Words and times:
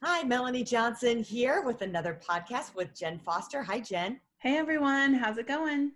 Hi, 0.00 0.22
Melanie 0.22 0.62
Johnson 0.62 1.24
here 1.24 1.60
with 1.62 1.82
another 1.82 2.20
podcast 2.24 2.72
with 2.76 2.96
Jen 2.96 3.18
Foster. 3.18 3.64
Hi, 3.64 3.80
Jen. 3.80 4.20
Hey, 4.38 4.56
everyone. 4.56 5.12
How's 5.12 5.38
it 5.38 5.48
going? 5.48 5.90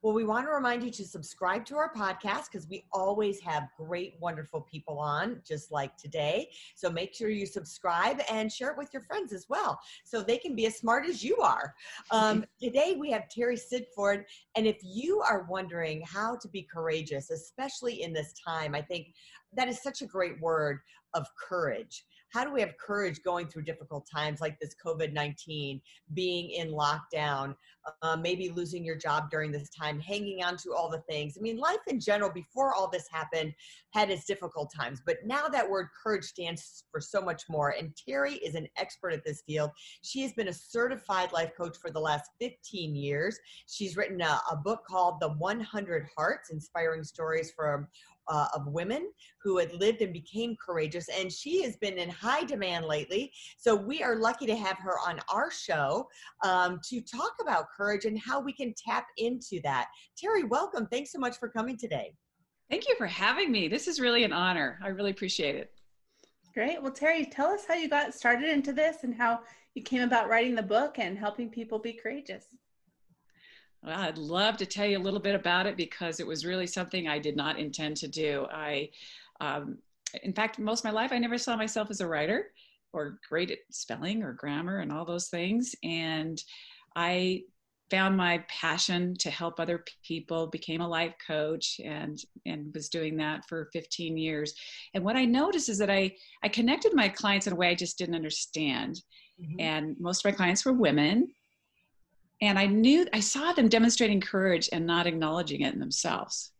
Well, 0.00 0.14
we 0.14 0.24
want 0.24 0.46
to 0.46 0.50
remind 0.50 0.82
you 0.82 0.90
to 0.92 1.04
subscribe 1.04 1.66
to 1.66 1.76
our 1.76 1.92
podcast 1.92 2.46
because 2.50 2.66
we 2.70 2.86
always 2.90 3.40
have 3.40 3.68
great, 3.76 4.14
wonderful 4.18 4.62
people 4.62 4.98
on, 4.98 5.42
just 5.46 5.70
like 5.70 5.94
today. 5.98 6.48
So 6.74 6.88
make 6.88 7.14
sure 7.14 7.28
you 7.28 7.44
subscribe 7.44 8.22
and 8.30 8.50
share 8.50 8.70
it 8.70 8.78
with 8.78 8.88
your 8.94 9.02
friends 9.02 9.30
as 9.34 9.44
well 9.50 9.78
so 10.06 10.22
they 10.22 10.38
can 10.38 10.54
be 10.54 10.64
as 10.64 10.78
smart 10.78 11.04
as 11.04 11.22
you 11.22 11.36
are. 11.36 11.74
Um, 12.10 12.46
today, 12.62 12.96
we 12.98 13.10
have 13.10 13.28
Terry 13.28 13.58
Sidford. 13.58 14.24
And 14.56 14.66
if 14.66 14.78
you 14.82 15.20
are 15.20 15.46
wondering 15.50 16.02
how 16.06 16.38
to 16.40 16.48
be 16.48 16.62
courageous, 16.62 17.28
especially 17.28 18.04
in 18.04 18.14
this 18.14 18.32
time, 18.42 18.74
I 18.74 18.80
think 18.80 19.08
that 19.52 19.68
is 19.68 19.82
such 19.82 20.00
a 20.00 20.06
great 20.06 20.40
word 20.40 20.80
of 21.12 21.26
courage 21.36 22.06
how 22.34 22.42
do 22.42 22.52
we 22.52 22.60
have 22.60 22.76
courage 22.84 23.22
going 23.22 23.46
through 23.46 23.62
difficult 23.62 24.08
times 24.12 24.40
like 24.40 24.58
this 24.58 24.74
COVID 24.84 25.12
19, 25.12 25.80
being 26.14 26.50
in 26.50 26.72
lockdown, 26.72 27.54
uh, 28.02 28.16
maybe 28.16 28.48
losing 28.48 28.84
your 28.84 28.96
job 28.96 29.30
during 29.30 29.52
this 29.52 29.70
time, 29.70 30.00
hanging 30.00 30.42
on 30.42 30.56
to 30.56 30.74
all 30.74 30.90
the 30.90 31.02
things? 31.08 31.36
I 31.38 31.42
mean, 31.42 31.58
life 31.58 31.78
in 31.86 32.00
general, 32.00 32.32
before 32.32 32.74
all 32.74 32.90
this 32.90 33.06
happened, 33.08 33.54
had 33.90 34.10
its 34.10 34.24
difficult 34.24 34.72
times. 34.74 35.00
But 35.06 35.18
now 35.24 35.46
that 35.46 35.70
word 35.70 35.86
courage 36.02 36.24
stands 36.24 36.82
for 36.90 37.00
so 37.00 37.20
much 37.20 37.44
more. 37.48 37.76
And 37.78 37.96
Terry 37.96 38.34
is 38.34 38.56
an 38.56 38.66
expert 38.76 39.12
at 39.12 39.24
this 39.24 39.42
field. 39.46 39.70
She 40.02 40.22
has 40.22 40.32
been 40.32 40.48
a 40.48 40.52
certified 40.52 41.32
life 41.32 41.52
coach 41.56 41.76
for 41.80 41.92
the 41.92 42.00
last 42.00 42.30
15 42.40 42.96
years. 42.96 43.38
She's 43.68 43.96
written 43.96 44.20
a, 44.20 44.40
a 44.50 44.56
book 44.56 44.84
called 44.88 45.20
The 45.20 45.28
100 45.34 46.08
Hearts 46.16 46.50
Inspiring 46.50 47.04
Stories 47.04 47.52
from 47.56 47.86
uh, 48.28 48.48
of 48.54 48.66
women 48.66 49.10
who 49.42 49.58
had 49.58 49.72
lived 49.74 50.02
and 50.02 50.12
became 50.12 50.56
courageous. 50.64 51.08
And 51.08 51.32
she 51.32 51.62
has 51.62 51.76
been 51.76 51.98
in 51.98 52.08
high 52.08 52.44
demand 52.44 52.86
lately. 52.86 53.32
So 53.58 53.74
we 53.74 54.02
are 54.02 54.16
lucky 54.16 54.46
to 54.46 54.56
have 54.56 54.78
her 54.78 54.98
on 55.06 55.20
our 55.32 55.50
show 55.50 56.08
um, 56.44 56.80
to 56.88 57.00
talk 57.00 57.32
about 57.40 57.66
courage 57.76 58.04
and 58.04 58.18
how 58.18 58.40
we 58.40 58.52
can 58.52 58.74
tap 58.76 59.06
into 59.18 59.60
that. 59.64 59.88
Terry, 60.16 60.44
welcome. 60.44 60.86
Thanks 60.86 61.12
so 61.12 61.18
much 61.18 61.38
for 61.38 61.48
coming 61.48 61.76
today. 61.76 62.14
Thank 62.70 62.88
you 62.88 62.94
for 62.96 63.06
having 63.06 63.52
me. 63.52 63.68
This 63.68 63.88
is 63.88 64.00
really 64.00 64.24
an 64.24 64.32
honor. 64.32 64.78
I 64.82 64.88
really 64.88 65.10
appreciate 65.10 65.54
it. 65.54 65.70
Great. 66.54 66.80
Well, 66.80 66.92
Terry, 66.92 67.26
tell 67.26 67.48
us 67.48 67.64
how 67.66 67.74
you 67.74 67.88
got 67.88 68.14
started 68.14 68.48
into 68.48 68.72
this 68.72 68.98
and 69.02 69.14
how 69.14 69.40
you 69.74 69.82
came 69.82 70.02
about 70.02 70.28
writing 70.28 70.54
the 70.54 70.62
book 70.62 70.98
and 70.98 71.18
helping 71.18 71.50
people 71.50 71.78
be 71.78 71.92
courageous. 71.92 72.46
Well, 73.84 73.98
I'd 73.98 74.18
love 74.18 74.56
to 74.58 74.66
tell 74.66 74.86
you 74.86 74.98
a 74.98 75.00
little 75.02 75.20
bit 75.20 75.34
about 75.34 75.66
it 75.66 75.76
because 75.76 76.18
it 76.18 76.26
was 76.26 76.46
really 76.46 76.66
something 76.66 77.06
I 77.06 77.18
did 77.18 77.36
not 77.36 77.58
intend 77.58 77.96
to 77.98 78.08
do. 78.08 78.46
I, 78.50 78.90
um, 79.40 79.78
in 80.22 80.32
fact, 80.32 80.58
most 80.58 80.80
of 80.80 80.84
my 80.84 80.90
life, 80.90 81.12
I 81.12 81.18
never 81.18 81.36
saw 81.36 81.56
myself 81.56 81.90
as 81.90 82.00
a 82.00 82.06
writer 82.06 82.52
or 82.92 83.18
great 83.28 83.50
at 83.50 83.58
spelling 83.70 84.22
or 84.22 84.32
grammar 84.32 84.78
and 84.78 84.90
all 84.90 85.04
those 85.04 85.28
things. 85.28 85.74
And 85.82 86.42
I 86.96 87.42
found 87.90 88.16
my 88.16 88.42
passion 88.48 89.14
to 89.18 89.30
help 89.30 89.60
other 89.60 89.84
people 90.02 90.46
became 90.46 90.80
a 90.80 90.88
life 90.88 91.14
coach 91.26 91.80
and 91.84 92.18
and 92.46 92.72
was 92.74 92.88
doing 92.88 93.16
that 93.16 93.46
for 93.46 93.68
15 93.72 94.16
years 94.16 94.54
and 94.94 95.04
what 95.04 95.16
i 95.16 95.24
noticed 95.24 95.68
is 95.68 95.78
that 95.78 95.90
i 95.90 96.10
i 96.42 96.48
connected 96.48 96.94
my 96.94 97.08
clients 97.08 97.46
in 97.46 97.52
a 97.52 97.56
way 97.56 97.68
i 97.68 97.74
just 97.74 97.98
didn't 97.98 98.14
understand 98.14 99.02
mm-hmm. 99.40 99.60
and 99.60 99.96
most 100.00 100.24
of 100.24 100.32
my 100.32 100.34
clients 100.34 100.64
were 100.64 100.72
women 100.72 101.28
and 102.44 102.58
I 102.58 102.66
knew, 102.66 103.06
I 103.14 103.20
saw 103.20 103.52
them 103.52 103.68
demonstrating 103.68 104.20
courage 104.20 104.68
and 104.70 104.86
not 104.86 105.06
acknowledging 105.06 105.62
it 105.62 105.72
in 105.72 105.80
themselves. 105.80 106.52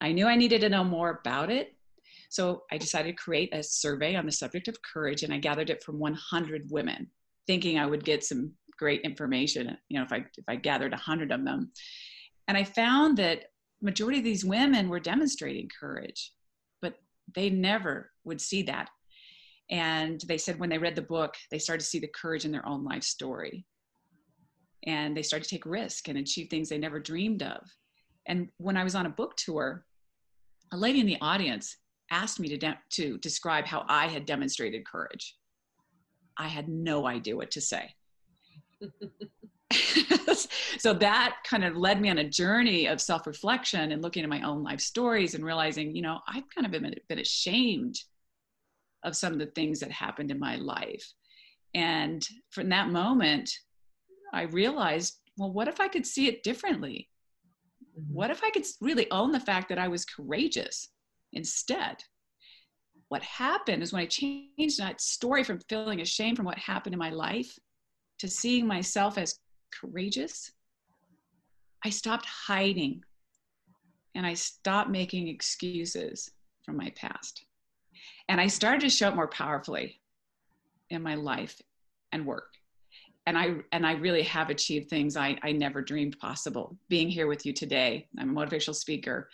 I 0.00 0.12
knew 0.12 0.26
I 0.26 0.34
needed 0.34 0.62
to 0.62 0.70
know 0.70 0.82
more 0.82 1.20
about 1.22 1.50
it. 1.50 1.76
So 2.30 2.62
I 2.72 2.78
decided 2.78 3.16
to 3.16 3.22
create 3.22 3.54
a 3.54 3.62
survey 3.62 4.16
on 4.16 4.24
the 4.24 4.32
subject 4.32 4.68
of 4.68 4.78
courage 4.80 5.24
and 5.24 5.34
I 5.34 5.36
gathered 5.38 5.68
it 5.68 5.82
from 5.82 5.98
100 5.98 6.70
women, 6.70 7.08
thinking 7.46 7.78
I 7.78 7.84
would 7.84 8.02
get 8.02 8.24
some 8.24 8.52
great 8.78 9.02
information, 9.02 9.76
you 9.90 9.98
know, 9.98 10.04
if 10.04 10.12
I, 10.12 10.24
if 10.38 10.44
I 10.48 10.56
gathered 10.56 10.92
100 10.92 11.30
of 11.30 11.44
them. 11.44 11.70
And 12.48 12.56
I 12.56 12.64
found 12.64 13.18
that 13.18 13.44
majority 13.82 14.18
of 14.18 14.24
these 14.24 14.44
women 14.44 14.88
were 14.88 15.00
demonstrating 15.00 15.68
courage, 15.78 16.32
but 16.80 16.94
they 17.34 17.50
never 17.50 18.10
would 18.24 18.40
see 18.40 18.62
that. 18.62 18.88
And 19.70 20.18
they 20.26 20.38
said 20.38 20.58
when 20.58 20.70
they 20.70 20.78
read 20.78 20.96
the 20.96 21.02
book, 21.02 21.34
they 21.50 21.58
started 21.58 21.80
to 21.80 21.86
see 21.86 21.98
the 21.98 22.08
courage 22.08 22.46
in 22.46 22.52
their 22.52 22.66
own 22.66 22.84
life 22.84 23.04
story 23.04 23.66
and 24.84 25.16
they 25.16 25.22
started 25.22 25.48
to 25.48 25.54
take 25.54 25.66
risk 25.66 26.08
and 26.08 26.18
achieve 26.18 26.48
things 26.48 26.68
they 26.68 26.78
never 26.78 27.00
dreamed 27.00 27.42
of. 27.42 27.60
And 28.26 28.48
when 28.58 28.76
I 28.76 28.84
was 28.84 28.94
on 28.94 29.06
a 29.06 29.10
book 29.10 29.36
tour, 29.36 29.84
a 30.72 30.76
lady 30.76 31.00
in 31.00 31.06
the 31.06 31.18
audience 31.20 31.76
asked 32.10 32.40
me 32.40 32.48
to, 32.48 32.56
de- 32.56 32.78
to 32.90 33.18
describe 33.18 33.66
how 33.66 33.84
I 33.88 34.06
had 34.06 34.26
demonstrated 34.26 34.86
courage. 34.86 35.36
I 36.36 36.48
had 36.48 36.68
no 36.68 37.06
idea 37.06 37.36
what 37.36 37.50
to 37.52 37.60
say. 37.60 37.94
so 40.78 40.92
that 40.94 41.36
kind 41.44 41.64
of 41.64 41.76
led 41.76 42.00
me 42.00 42.10
on 42.10 42.18
a 42.18 42.28
journey 42.28 42.86
of 42.86 43.00
self 43.00 43.26
reflection 43.26 43.92
and 43.92 44.02
looking 44.02 44.22
at 44.22 44.28
my 44.28 44.42
own 44.42 44.62
life 44.62 44.80
stories 44.80 45.34
and 45.34 45.44
realizing, 45.44 45.94
you 45.94 46.02
know, 46.02 46.18
I've 46.28 46.48
kind 46.54 46.66
of 46.66 46.72
been, 46.72 46.94
been 47.08 47.18
ashamed 47.18 47.96
of 49.04 49.16
some 49.16 49.32
of 49.32 49.38
the 49.38 49.46
things 49.46 49.80
that 49.80 49.90
happened 49.90 50.30
in 50.30 50.38
my 50.38 50.56
life. 50.56 51.12
And 51.74 52.26
from 52.50 52.68
that 52.68 52.90
moment, 52.90 53.50
I 54.32 54.42
realized, 54.42 55.18
well, 55.36 55.52
what 55.52 55.68
if 55.68 55.80
I 55.80 55.88
could 55.88 56.06
see 56.06 56.28
it 56.28 56.42
differently? 56.42 57.08
Mm-hmm. 57.98 58.14
What 58.14 58.30
if 58.30 58.42
I 58.42 58.50
could 58.50 58.64
really 58.80 59.10
own 59.10 59.32
the 59.32 59.40
fact 59.40 59.68
that 59.68 59.78
I 59.78 59.88
was 59.88 60.04
courageous 60.04 60.88
instead? 61.32 62.02
What 63.08 63.22
happened 63.22 63.82
is 63.82 63.92
when 63.92 64.02
I 64.02 64.06
changed 64.06 64.78
that 64.78 65.00
story 65.00 65.44
from 65.44 65.60
feeling 65.68 66.00
ashamed 66.00 66.36
from 66.36 66.46
what 66.46 66.58
happened 66.58 66.94
in 66.94 66.98
my 66.98 67.10
life 67.10 67.58
to 68.20 68.28
seeing 68.28 68.66
myself 68.66 69.18
as 69.18 69.38
courageous, 69.78 70.50
I 71.84 71.90
stopped 71.90 72.26
hiding 72.26 73.02
and 74.14 74.26
I 74.26 74.34
stopped 74.34 74.88
making 74.88 75.28
excuses 75.28 76.30
from 76.64 76.76
my 76.76 76.90
past. 76.96 77.44
And 78.28 78.40
I 78.40 78.46
started 78.46 78.80
to 78.82 78.90
show 78.90 79.08
up 79.08 79.16
more 79.16 79.28
powerfully 79.28 80.00
in 80.88 81.02
my 81.02 81.16
life 81.16 81.60
and 82.12 82.24
work 82.24 82.51
and 83.26 83.38
I 83.38 83.54
and 83.70 83.86
I 83.86 83.92
really 83.92 84.22
have 84.24 84.50
achieved 84.50 84.90
things 84.90 85.16
I, 85.16 85.38
I 85.42 85.52
never 85.52 85.80
dreamed 85.80 86.18
possible. 86.18 86.76
Being 86.88 87.08
here 87.08 87.26
with 87.26 87.46
you 87.46 87.52
today, 87.52 88.08
I'm 88.18 88.36
a 88.36 88.40
motivational 88.40 88.74
speaker. 88.74 89.28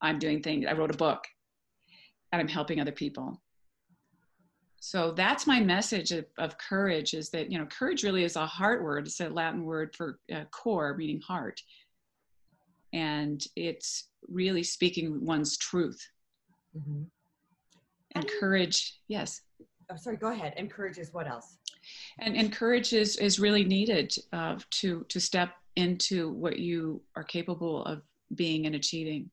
I'm 0.00 0.18
doing 0.18 0.42
things. 0.42 0.66
I 0.68 0.72
wrote 0.72 0.94
a 0.94 0.96
book, 0.96 1.24
and 2.32 2.40
I'm 2.40 2.48
helping 2.48 2.80
other 2.80 2.92
people. 2.92 3.40
So 4.80 5.12
that's 5.12 5.46
my 5.46 5.60
message 5.60 6.12
of, 6.12 6.26
of 6.38 6.56
courage: 6.58 7.14
is 7.14 7.30
that 7.30 7.50
you 7.50 7.58
know 7.58 7.66
courage 7.66 8.04
really 8.04 8.24
is 8.24 8.36
a 8.36 8.46
heart 8.46 8.84
word. 8.84 9.06
It's 9.06 9.20
a 9.20 9.28
Latin 9.28 9.64
word 9.64 9.94
for 9.96 10.20
uh, 10.32 10.44
core, 10.52 10.96
meaning 10.96 11.20
heart, 11.20 11.60
and 12.92 13.44
it's 13.56 14.08
really 14.28 14.62
speaking 14.62 15.24
one's 15.24 15.56
truth. 15.56 16.00
Mm-hmm. 16.76 17.02
And 18.16 18.30
courage, 18.38 19.00
yes. 19.08 19.42
Oh, 19.90 19.96
sorry. 19.96 20.16
Go 20.16 20.30
ahead. 20.30 20.54
And 20.56 20.70
courage 20.70 20.98
is 20.98 21.12
what 21.12 21.26
else? 21.26 21.58
And, 22.18 22.36
and 22.36 22.52
courage 22.52 22.92
is, 22.92 23.16
is 23.16 23.38
really 23.38 23.64
needed 23.64 24.16
uh, 24.32 24.56
to, 24.70 25.04
to 25.08 25.20
step 25.20 25.50
into 25.76 26.30
what 26.30 26.58
you 26.58 27.02
are 27.16 27.24
capable 27.24 27.84
of 27.84 28.02
being 28.34 28.66
and 28.66 28.74
achieving. 28.74 29.30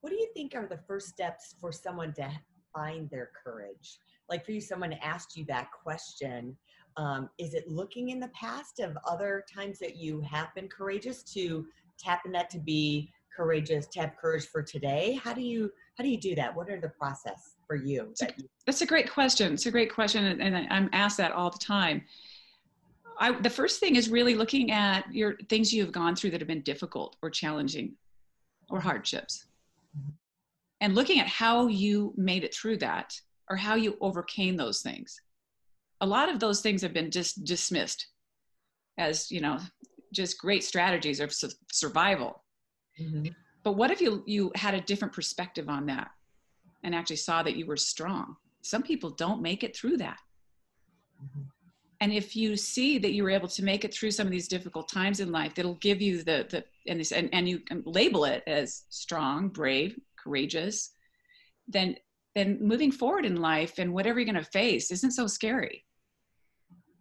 What 0.00 0.10
do 0.10 0.16
you 0.16 0.28
think 0.34 0.54
are 0.54 0.66
the 0.66 0.80
first 0.86 1.08
steps 1.08 1.54
for 1.60 1.72
someone 1.72 2.12
to 2.14 2.30
find 2.74 3.08
their 3.10 3.30
courage? 3.44 3.98
Like 4.28 4.44
for 4.44 4.52
you, 4.52 4.60
someone 4.60 4.94
asked 4.94 5.36
you 5.36 5.44
that 5.46 5.68
question. 5.70 6.56
Um, 6.96 7.30
is 7.38 7.54
it 7.54 7.68
looking 7.68 8.10
in 8.10 8.20
the 8.20 8.28
past 8.28 8.80
of 8.80 8.96
other 9.06 9.44
times 9.52 9.78
that 9.78 9.96
you 9.96 10.20
have 10.22 10.54
been 10.54 10.68
courageous 10.68 11.22
to 11.34 11.66
tap 11.98 12.22
in 12.26 12.32
that 12.32 12.50
to 12.50 12.58
be 12.58 13.12
courageous, 13.34 13.86
to 13.88 14.00
have 14.00 14.16
courage 14.16 14.46
for 14.46 14.62
today? 14.62 15.20
How 15.22 15.32
do 15.32 15.42
you 15.42 15.70
how 15.96 16.04
do 16.04 16.10
you 16.10 16.18
do 16.18 16.34
that? 16.36 16.54
What 16.54 16.70
are 16.70 16.80
the 16.80 16.88
process? 16.88 17.56
for 17.72 17.76
you? 17.76 18.12
That 18.20 18.38
you- 18.38 18.50
That's 18.66 18.82
a 18.82 18.86
great 18.86 19.10
question. 19.10 19.54
It's 19.54 19.64
a 19.64 19.70
great 19.70 19.90
question, 19.90 20.40
and 20.42 20.68
I'm 20.70 20.90
asked 20.92 21.16
that 21.16 21.32
all 21.32 21.48
the 21.48 21.58
time. 21.58 22.04
I, 23.18 23.32
the 23.32 23.48
first 23.48 23.80
thing 23.80 23.96
is 23.96 24.10
really 24.10 24.34
looking 24.34 24.72
at 24.72 25.10
your 25.10 25.38
things 25.48 25.72
you 25.72 25.82
have 25.82 25.92
gone 25.92 26.14
through 26.14 26.32
that 26.32 26.40
have 26.42 26.48
been 26.48 26.60
difficult 26.60 27.16
or 27.22 27.30
challenging 27.30 27.94
or 28.68 28.78
hardships 28.78 29.46
mm-hmm. 29.96 30.10
and 30.82 30.94
looking 30.94 31.18
at 31.18 31.28
how 31.28 31.66
you 31.66 32.12
made 32.16 32.44
it 32.44 32.54
through 32.54 32.76
that 32.78 33.18
or 33.48 33.56
how 33.56 33.74
you 33.74 33.96
overcame 34.00 34.56
those 34.56 34.80
things 34.80 35.20
a 36.00 36.06
lot 36.06 36.30
of 36.30 36.40
those 36.40 36.62
things 36.62 36.80
have 36.82 36.94
been 36.94 37.10
just 37.10 37.44
dismissed 37.44 38.08
as 38.98 39.30
you 39.30 39.40
know 39.40 39.58
just 40.12 40.38
great 40.38 40.64
strategies 40.64 41.20
of 41.20 41.32
su- 41.32 41.50
survival 41.70 42.41
mm-hmm. 43.00 43.26
but 43.62 43.72
what 43.72 43.90
if 43.90 44.00
you 44.00 44.22
you 44.26 44.52
had 44.54 44.74
a 44.74 44.80
different 44.80 45.14
perspective 45.14 45.68
on 45.68 45.86
that 45.86 46.10
and 46.84 46.94
actually 46.94 47.16
saw 47.16 47.42
that 47.42 47.56
you 47.56 47.66
were 47.66 47.76
strong? 47.76 48.36
Some 48.62 48.82
people 48.82 49.10
don't 49.10 49.42
make 49.42 49.64
it 49.64 49.76
through 49.76 49.98
that. 49.98 50.18
Mm-hmm. 51.22 51.42
and 52.00 52.12
if 52.12 52.34
you 52.34 52.56
see 52.56 52.98
that 52.98 53.12
you 53.12 53.22
were 53.22 53.30
able 53.30 53.46
to 53.46 53.62
make 53.62 53.84
it 53.84 53.94
through 53.94 54.10
some 54.10 54.26
of 54.26 54.32
these 54.32 54.48
difficult 54.48 54.88
times 54.88 55.20
in 55.20 55.30
life 55.30 55.54
that'll 55.54 55.74
give 55.76 56.02
you 56.02 56.24
the 56.24 56.46
the 56.50 56.64
and 56.88 56.98
this 56.98 57.12
and, 57.12 57.28
and 57.32 57.48
you 57.48 57.60
can 57.60 57.82
label 57.86 58.24
it 58.24 58.42
as 58.48 58.84
strong 58.88 59.48
brave 59.48 59.96
courageous 60.16 60.90
then 61.68 61.96
then 62.34 62.58
moving 62.60 62.90
forward 62.90 63.24
in 63.26 63.36
life 63.36 63.78
and 63.78 63.92
whatever 63.92 64.18
you're 64.18 64.32
going 64.32 64.42
to 64.42 64.50
face 64.50 64.90
isn't 64.90 65.12
so 65.12 65.26
scary. 65.26 65.84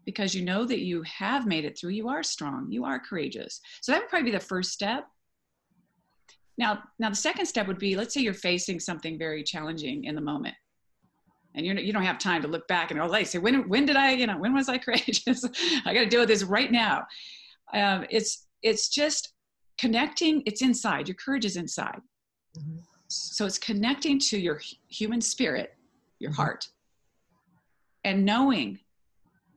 Because 0.05 0.33
you 0.35 0.43
know 0.43 0.65
that 0.65 0.79
you 0.79 1.03
have 1.03 1.45
made 1.45 1.63
it 1.63 1.77
through. 1.77 1.91
You 1.91 2.09
are 2.09 2.23
strong. 2.23 2.67
You 2.69 2.85
are 2.85 2.99
courageous. 2.99 3.61
So 3.81 3.91
that 3.91 4.01
would 4.01 4.09
probably 4.09 4.31
be 4.31 4.37
the 4.37 4.43
first 4.43 4.71
step 4.71 5.05
now 6.57 6.81
now 6.99 7.09
the 7.09 7.15
second 7.15 7.45
step 7.45 7.67
would 7.67 7.79
be 7.79 7.95
let's 7.95 8.13
say 8.13 8.21
you're 8.21 8.33
facing 8.33 8.79
something 8.79 9.17
very 9.17 9.43
challenging 9.43 10.03
in 10.05 10.15
the 10.15 10.21
moment 10.21 10.55
and 11.55 11.65
you're, 11.65 11.77
you 11.77 11.91
don't 11.91 12.03
have 12.03 12.17
time 12.17 12.41
to 12.41 12.47
look 12.47 12.67
back 12.67 12.91
and 12.91 12.99
oh 12.99 13.07
like 13.07 13.27
say 13.27 13.39
when 13.39 13.67
when 13.67 13.85
did 13.85 13.95
i 13.95 14.11
you 14.11 14.27
know 14.27 14.37
when 14.37 14.53
was 14.53 14.69
i 14.69 14.77
courageous 14.85 15.43
i 15.85 15.93
got 15.93 16.01
to 16.01 16.05
deal 16.05 16.21
with 16.21 16.29
this 16.29 16.43
right 16.43 16.71
now 16.71 17.05
um, 17.73 18.05
it's 18.09 18.47
it's 18.63 18.89
just 18.89 19.33
connecting 19.77 20.43
it's 20.45 20.61
inside 20.61 21.07
your 21.07 21.15
courage 21.15 21.45
is 21.45 21.55
inside 21.55 21.99
mm-hmm. 22.57 22.77
so 23.07 23.45
it's 23.45 23.57
connecting 23.57 24.19
to 24.19 24.39
your 24.39 24.61
human 24.89 25.21
spirit 25.21 25.73
your 26.19 26.31
mm-hmm. 26.31 26.41
heart 26.41 26.67
and 28.03 28.25
knowing 28.25 28.79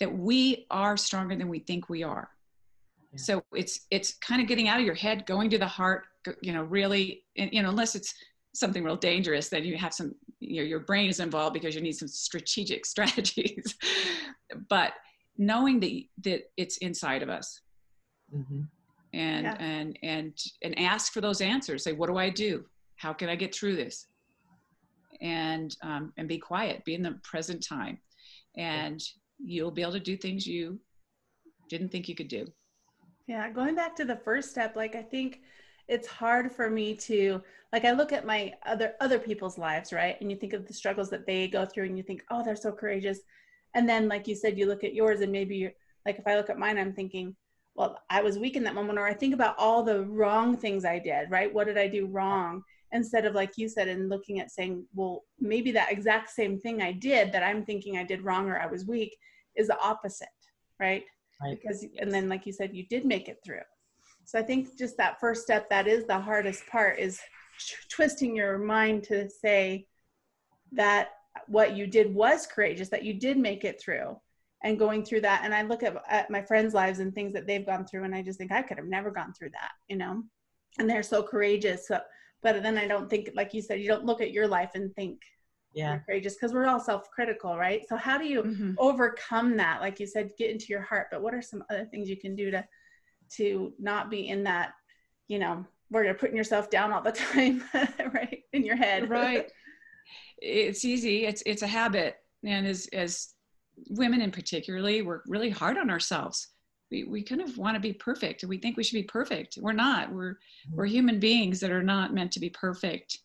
that 0.01 0.13
we 0.13 0.67
are 0.71 0.97
stronger 0.97 1.37
than 1.37 1.49
we 1.49 1.59
think 1.59 1.89
we 1.89 2.03
are 2.03 2.31
yeah. 3.13 3.21
so 3.21 3.45
it's 3.53 3.81
it's 3.91 4.15
kind 4.15 4.41
of 4.41 4.49
getting 4.49 4.69
out 4.69 4.79
of 4.79 4.87
your 4.87 4.95
head 4.95 5.27
going 5.27 5.51
to 5.51 5.59
the 5.59 5.67
heart 5.67 6.07
you 6.41 6.53
know 6.53 6.63
really 6.63 7.25
you 7.35 7.63
know 7.63 7.69
unless 7.69 7.95
it's 7.95 8.15
something 8.55 8.85
real 8.85 8.97
dangerous 8.97 9.49
then 9.49 9.65
you 9.65 9.77
have 9.77 9.93
some 9.93 10.15
you 10.45 10.61
know, 10.61 10.67
your 10.67 10.81
brain 10.81 11.09
is 11.09 11.21
involved 11.21 11.55
because 11.55 11.75
you 11.75 11.81
need 11.81 11.97
some 11.97 12.09
strategic 12.09 12.87
strategies. 12.95 13.77
But 14.69 14.93
knowing 15.37 15.81
that 15.81 16.03
that 16.23 16.43
it's 16.57 16.77
inside 16.79 17.23
of 17.23 17.29
us. 17.29 17.61
Mm-hmm. 18.35 18.63
and 19.13 19.45
yeah. 19.45 19.57
and 19.61 19.99
and 20.03 20.33
and 20.63 20.79
ask 20.79 21.13
for 21.13 21.21
those 21.21 21.41
answers. 21.41 21.85
Say 21.85 21.93
what 21.93 22.09
do 22.09 22.17
i 22.17 22.31
do? 22.31 22.65
How 22.97 23.13
can 23.13 23.29
i 23.29 23.37
get 23.37 23.55
through 23.55 23.77
this? 23.77 24.07
And 25.21 25.77
um, 25.83 26.13
and 26.17 26.27
be 26.27 26.39
quiet. 26.39 26.85
Be 26.85 26.95
in 26.95 27.03
the 27.03 27.19
present 27.23 27.65
time. 27.65 27.99
And 28.57 29.03
you'll 29.39 29.71
be 29.71 29.83
able 29.83 29.93
to 29.93 30.01
do 30.01 30.17
things 30.17 30.47
you 30.47 30.81
didn't 31.69 31.91
think 31.91 32.09
you 32.09 32.15
could 32.15 32.29
do. 32.29 32.47
Yeah, 33.27 33.51
going 33.51 33.75
back 33.75 33.97
to 33.97 34.05
the 34.05 34.21
first 34.25 34.51
step, 34.51 34.77
like 34.77 34.95
I 34.95 35.03
think 35.03 35.41
it's 35.89 36.09
hard 36.09 36.51
for 36.53 36.71
me 36.71 36.95
to 36.97 37.43
like 37.73 37.85
I 37.85 37.93
look 37.93 38.13
at 38.13 38.25
my 38.25 38.55
other 38.67 38.95
other 39.01 39.19
people's 39.19 39.59
lives, 39.59 39.93
right? 39.93 40.17
And 40.21 40.31
you 40.31 40.37
think 40.37 40.53
of 40.53 40.67
the 40.67 40.75
struggles 40.75 41.11
that 41.11 41.27
they 41.27 41.49
go 41.49 41.67
through 41.67 41.85
and 41.85 41.97
you 41.97 42.03
think, 42.05 42.23
"Oh, 42.31 42.45
they're 42.45 42.57
so 42.57 42.73
courageous." 42.73 43.21
And 43.75 43.89
then 43.89 44.09
like 44.09 44.29
you 44.29 44.35
said, 44.35 44.59
you 44.59 44.67
look 44.67 44.85
at 44.85 44.95
yours 44.95 45.21
and 45.21 45.33
maybe 45.33 45.57
you're 45.57 45.73
like 46.07 46.19
if 46.19 46.27
I 46.27 46.37
look 46.37 46.51
at 46.51 46.59
mine, 46.59 46.79
I'm 46.79 46.93
thinking, 46.93 47.35
"Well, 47.75 47.99
I 48.11 48.23
was 48.23 48.39
weak 48.39 48.57
in 48.57 48.65
that 48.65 48.75
moment," 48.75 48.99
or 48.99 49.07
I 49.07 49.15
think 49.15 49.35
about 49.35 49.57
all 49.59 49.83
the 49.83 50.05
wrong 50.05 50.57
things 50.57 50.85
I 50.85 50.99
did, 50.99 51.31
right? 51.31 51.53
What 51.53 51.67
did 51.67 51.79
I 51.79 51.89
do 51.89 52.07
wrong? 52.07 52.63
instead 52.95 53.27
of 53.27 53.35
like 53.35 53.59
you 53.59 53.69
said 53.69 53.89
and 53.89 54.09
looking 54.09 54.41
at 54.41 54.51
saying 54.51 54.87
well 54.95 55.25
maybe 55.39 55.73
that 55.73 55.93
exact 55.93 56.31
same 56.31 56.59
thing 56.59 56.81
i 56.81 56.93
did 56.93 57.33
that 57.33 57.43
i'm 57.43 57.65
thinking 57.65 57.99
i 57.99 58.05
did 58.05 58.23
wrong 58.23 58.49
or 58.49 58.59
i 58.59 58.67
was 58.67 58.87
weak 58.87 59.17
is 59.57 59.67
the 59.67 59.79
opposite 59.81 60.29
right, 60.81 61.03
right. 61.43 61.59
because 61.61 61.83
yes. 61.83 61.93
and 61.99 62.13
then 62.13 62.29
like 62.29 62.47
you 62.47 62.53
said 62.53 62.75
you 62.75 62.87
did 62.87 63.05
make 63.05 63.29
it 63.29 63.39
through 63.45 63.61
so 64.25 64.39
i 64.39 64.43
think 64.43 64.77
just 64.79 64.97
that 64.97 65.21
first 65.21 65.43
step 65.43 65.69
that 65.71 65.87
is 65.87 66.07
the 66.07 66.19
hardest 66.19 66.67
part 66.67 66.99
is 66.99 67.21
twisting 67.89 68.35
your 68.35 68.59
mind 68.59 69.03
to 69.03 69.29
say 69.29 69.87
that 70.73 71.09
what 71.47 71.77
you 71.77 71.87
did 71.87 72.15
was 72.15 72.47
courageous 72.47 72.89
that 72.89 73.05
you 73.05 73.15
did 73.15 73.37
make 73.37 73.65
it 73.65 73.81
through 73.81 74.17
and 74.63 74.79
going 74.79 75.05
through 75.05 75.21
that. 75.21 75.43
And 75.45 75.55
i 75.55 75.63
look 75.63 75.83
at, 75.83 75.97
at 76.09 76.31
my 76.31 76.43
friends 76.43 76.75
lives 76.75 76.99
and 76.99 77.15
things 77.15 77.33
that 77.33 77.47
they've 77.47 77.67
gone 77.67 77.87
through 77.87 78.05
and 78.05 78.15
i 78.15 78.23
just 78.23 78.39
think 78.39 78.53
i 78.53 78.63
could 78.63 78.79
have 78.79 78.87
never 78.87 79.11
gone 79.11 79.33
through 79.33 79.51
that 79.51 79.73
you 79.89 79.97
know? 79.97 80.23
And 80.79 80.91
they're 80.91 81.03
so 81.03 81.23
courageous 81.23 81.89
so 81.89 82.01
but 82.43 82.63
then 82.63 82.79
i 82.79 82.87
don't 82.87 83.09
think 83.09 83.31
like 83.35 83.55
you 83.55 83.63
said 83.63 83.81
you 83.81 83.89
don't 83.89 84.05
look 84.05 84.21
at 84.21 84.33
your 84.33 84.49
life 84.49 84.71
and 84.75 84.95
think 84.95 85.21
yeah. 85.73 85.99
courageous 85.99 86.35
because 86.35 86.53
we're 86.53 86.67
all 86.67 86.79
self-critical 86.79 87.57
right? 87.57 87.83
So 87.89 87.97
how 87.97 88.17
do 88.17 88.27
you 88.27 88.43
mm-hmm. 88.45 88.73
overcome 88.79 89.57
that? 89.57 89.81
Like 89.81 89.99
you 89.99 90.07
said 90.07 90.31
get 90.39 90.51
into 90.51 90.67
your 90.69 90.83
heart 90.83 91.09
but 91.11 91.21
what 91.21 91.35
are 91.35 91.43
some 91.43 91.65
other 91.69 91.85
things 91.85 92.09
you 92.09 92.17
can 92.17 92.37
do 92.37 92.51
to 92.53 92.65
to 93.37 93.73
not 93.79 94.11
be 94.11 94.29
in 94.29 94.45
that 94.45 94.75
you 95.29 95.39
know 95.39 95.65
where 95.89 96.05
you're 96.05 96.15
putting 96.15 96.37
yourself 96.37 96.71
down 96.71 96.93
all 96.93 97.03
the 97.03 97.13
time 97.13 97.63
right 98.15 98.43
in 98.53 98.65
your 98.65 98.77
head. 98.77 99.09
Right. 99.09 99.51
It's 100.47 100.85
easy. 100.85 101.25
It's 101.25 101.43
it's 101.47 101.63
a 101.63 101.67
habit. 101.67 102.17
And 102.45 102.67
as 102.67 102.89
as 102.93 103.33
women 103.89 104.21
in 104.21 104.31
particularly 104.31 105.01
we're 105.01 105.23
really 105.27 105.49
hard 105.49 105.79
on 105.79 105.89
ourselves. 105.89 106.49
We, 106.91 107.05
we 107.05 107.23
kind 107.23 107.41
of 107.41 107.57
want 107.57 107.77
to 107.77 107.81
be 107.81 107.95
perfect. 107.95 108.45
We 108.45 108.59
think 108.59 108.77
we 108.77 108.83
should 108.83 108.97
be 108.97 109.05
perfect. 109.05 109.57
We're 109.59 109.73
not. 109.73 110.13
We're 110.13 110.33
mm-hmm. 110.35 110.77
we're 110.77 110.87
human 110.87 111.19
beings 111.19 111.61
that 111.61 111.71
are 111.71 111.83
not 111.83 112.13
meant 112.13 112.33
to 112.33 112.41
be 112.41 112.51
perfect. 112.51 113.21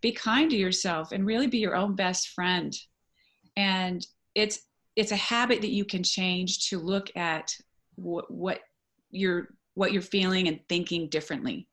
Be 0.00 0.12
kind 0.12 0.50
to 0.50 0.56
yourself 0.56 1.10
and 1.10 1.26
really 1.26 1.48
be 1.48 1.58
your 1.58 1.74
own 1.74 1.96
best 1.96 2.28
friend. 2.28 2.76
And 3.56 4.06
it's 4.34 4.60
it's 4.96 5.12
a 5.12 5.16
habit 5.16 5.62
that 5.62 5.70
you 5.70 5.84
can 5.84 6.02
change 6.02 6.68
to 6.68 6.78
look 6.78 7.10
at 7.16 7.54
what, 7.96 8.30
what 8.30 8.60
you're 9.10 9.48
what 9.74 9.92
you're 9.92 10.02
feeling 10.02 10.48
and 10.48 10.60
thinking 10.68 11.08
differently. 11.08 11.68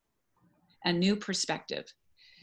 A 0.85 0.93
new 0.93 1.15
perspective. 1.15 1.85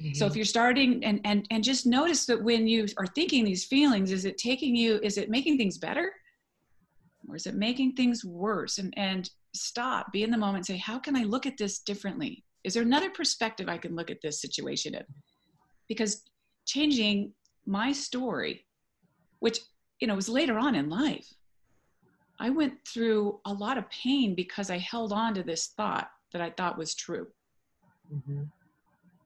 Mm-hmm. 0.02 0.14
so 0.14 0.26
if 0.26 0.34
you're 0.34 0.44
starting 0.44 1.04
and 1.04 1.20
and 1.24 1.46
and 1.52 1.62
just 1.62 1.86
notice 1.86 2.26
that 2.26 2.42
when 2.42 2.66
you 2.66 2.86
are 2.96 3.06
thinking 3.06 3.44
these 3.44 3.64
feelings 3.64 4.10
is 4.10 4.24
it 4.24 4.36
taking 4.38 4.74
you 4.74 4.98
is 5.04 5.18
it 5.18 5.30
making 5.30 5.56
things 5.56 5.78
better? 5.78 6.10
Or 7.28 7.36
is 7.36 7.46
it 7.46 7.54
making 7.54 7.94
things 7.94 8.24
worse? 8.24 8.78
And 8.78 8.92
and 8.96 9.30
stop 9.54 10.12
be 10.12 10.24
in 10.24 10.32
the 10.32 10.36
moment 10.36 10.66
say 10.66 10.76
how 10.76 10.98
can 10.98 11.14
i 11.14 11.22
look 11.22 11.46
at 11.46 11.56
this 11.56 11.78
differently? 11.78 12.44
Is 12.64 12.74
there 12.74 12.82
another 12.82 13.10
perspective 13.10 13.68
i 13.68 13.78
can 13.78 13.94
look 13.94 14.10
at 14.10 14.20
this 14.20 14.40
situation 14.40 14.94
in? 14.94 15.04
Because 15.88 16.22
changing 16.66 17.32
my 17.66 17.92
story 17.92 18.66
which 19.38 19.60
you 20.00 20.08
know 20.08 20.16
was 20.16 20.28
later 20.28 20.58
on 20.58 20.74
in 20.74 20.88
life 20.88 21.28
i 22.40 22.50
went 22.50 22.74
through 22.86 23.38
a 23.44 23.52
lot 23.52 23.78
of 23.78 23.88
pain 23.90 24.34
because 24.34 24.70
i 24.70 24.78
held 24.78 25.12
on 25.12 25.34
to 25.34 25.42
this 25.42 25.68
thought 25.68 26.10
that 26.32 26.40
i 26.40 26.50
thought 26.50 26.78
was 26.78 26.94
true 26.94 27.26
mm-hmm. 28.12 28.42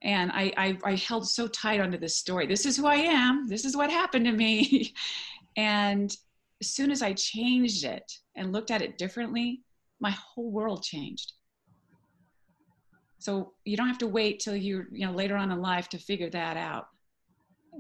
and 0.02 0.30
I, 0.32 0.52
I 0.56 0.78
i 0.84 0.94
held 0.94 1.28
so 1.28 1.48
tight 1.48 1.80
onto 1.80 1.98
this 1.98 2.16
story 2.16 2.46
this 2.46 2.66
is 2.66 2.76
who 2.76 2.86
i 2.86 2.96
am 2.96 3.48
this 3.48 3.64
is 3.64 3.76
what 3.76 3.90
happened 3.90 4.26
to 4.26 4.32
me 4.32 4.94
and 5.56 6.16
as 6.60 6.68
soon 6.68 6.90
as 6.90 7.02
I 7.02 7.12
changed 7.12 7.84
it 7.84 8.12
and 8.36 8.52
looked 8.52 8.70
at 8.70 8.82
it 8.82 8.98
differently, 8.98 9.62
my 10.00 10.10
whole 10.10 10.50
world 10.50 10.82
changed. 10.82 11.32
So 13.18 13.52
you 13.64 13.76
don't 13.76 13.88
have 13.88 13.98
to 13.98 14.06
wait 14.06 14.40
till 14.40 14.56
you 14.56 14.84
you 14.92 15.06
know 15.06 15.12
later 15.12 15.36
on 15.36 15.50
in 15.50 15.60
life 15.60 15.88
to 15.90 15.98
figure 15.98 16.30
that 16.30 16.56
out. 16.56 16.88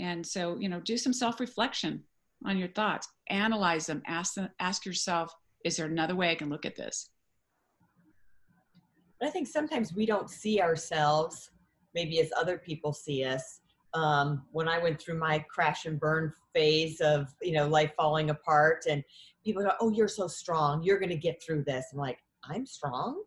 And 0.00 0.26
so 0.26 0.56
you 0.58 0.68
know, 0.68 0.80
do 0.80 0.96
some 0.96 1.12
self-reflection 1.12 2.02
on 2.44 2.58
your 2.58 2.68
thoughts, 2.68 3.08
analyze 3.28 3.86
them, 3.86 4.02
ask 4.06 4.34
them, 4.34 4.48
ask 4.60 4.84
yourself, 4.86 5.34
is 5.64 5.76
there 5.76 5.86
another 5.86 6.14
way 6.14 6.30
I 6.30 6.34
can 6.34 6.48
look 6.48 6.64
at 6.64 6.76
this? 6.76 7.10
I 9.22 9.30
think 9.30 9.48
sometimes 9.48 9.92
we 9.92 10.06
don't 10.06 10.30
see 10.30 10.60
ourselves 10.60 11.50
maybe 11.94 12.20
as 12.20 12.30
other 12.38 12.58
people 12.58 12.92
see 12.92 13.24
us 13.24 13.60
um, 13.94 14.44
when 14.52 14.68
I 14.68 14.78
went 14.78 15.00
through 15.00 15.18
my 15.18 15.44
crash 15.50 15.86
and 15.86 15.98
burn 15.98 16.32
phase 16.54 17.00
of 17.00 17.34
you 17.42 17.52
know 17.52 17.66
life 17.66 17.92
falling 17.96 18.30
apart, 18.30 18.84
and 18.88 19.02
people 19.44 19.62
go, 19.62 19.72
"Oh, 19.80 19.90
you're 19.90 20.08
so 20.08 20.28
strong. 20.28 20.82
You're 20.82 20.98
going 20.98 21.08
to 21.10 21.16
get 21.16 21.42
through 21.42 21.64
this." 21.64 21.86
I'm 21.92 21.98
like, 21.98 22.18
"I'm 22.44 22.66
strong." 22.66 23.22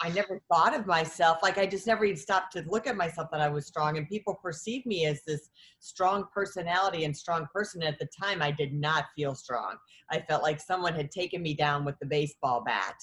I 0.00 0.10
never 0.10 0.40
thought 0.52 0.74
of 0.74 0.86
myself 0.86 1.38
like 1.42 1.56
I 1.56 1.66
just 1.66 1.86
never 1.86 2.04
even 2.04 2.16
stopped 2.16 2.52
to 2.52 2.64
look 2.66 2.86
at 2.86 2.96
myself 2.96 3.28
that 3.32 3.40
I 3.40 3.48
was 3.48 3.66
strong, 3.66 3.96
and 3.96 4.08
people 4.08 4.34
perceive 4.42 4.84
me 4.86 5.06
as 5.06 5.22
this 5.24 5.50
strong 5.80 6.24
personality 6.34 7.04
and 7.04 7.16
strong 7.16 7.46
person. 7.52 7.82
At 7.82 7.98
the 7.98 8.08
time, 8.20 8.42
I 8.42 8.50
did 8.50 8.72
not 8.72 9.06
feel 9.16 9.34
strong. 9.34 9.76
I 10.10 10.20
felt 10.20 10.42
like 10.42 10.60
someone 10.60 10.94
had 10.94 11.10
taken 11.10 11.42
me 11.42 11.54
down 11.54 11.84
with 11.84 11.94
the 12.00 12.06
baseball 12.06 12.62
bat. 12.64 12.96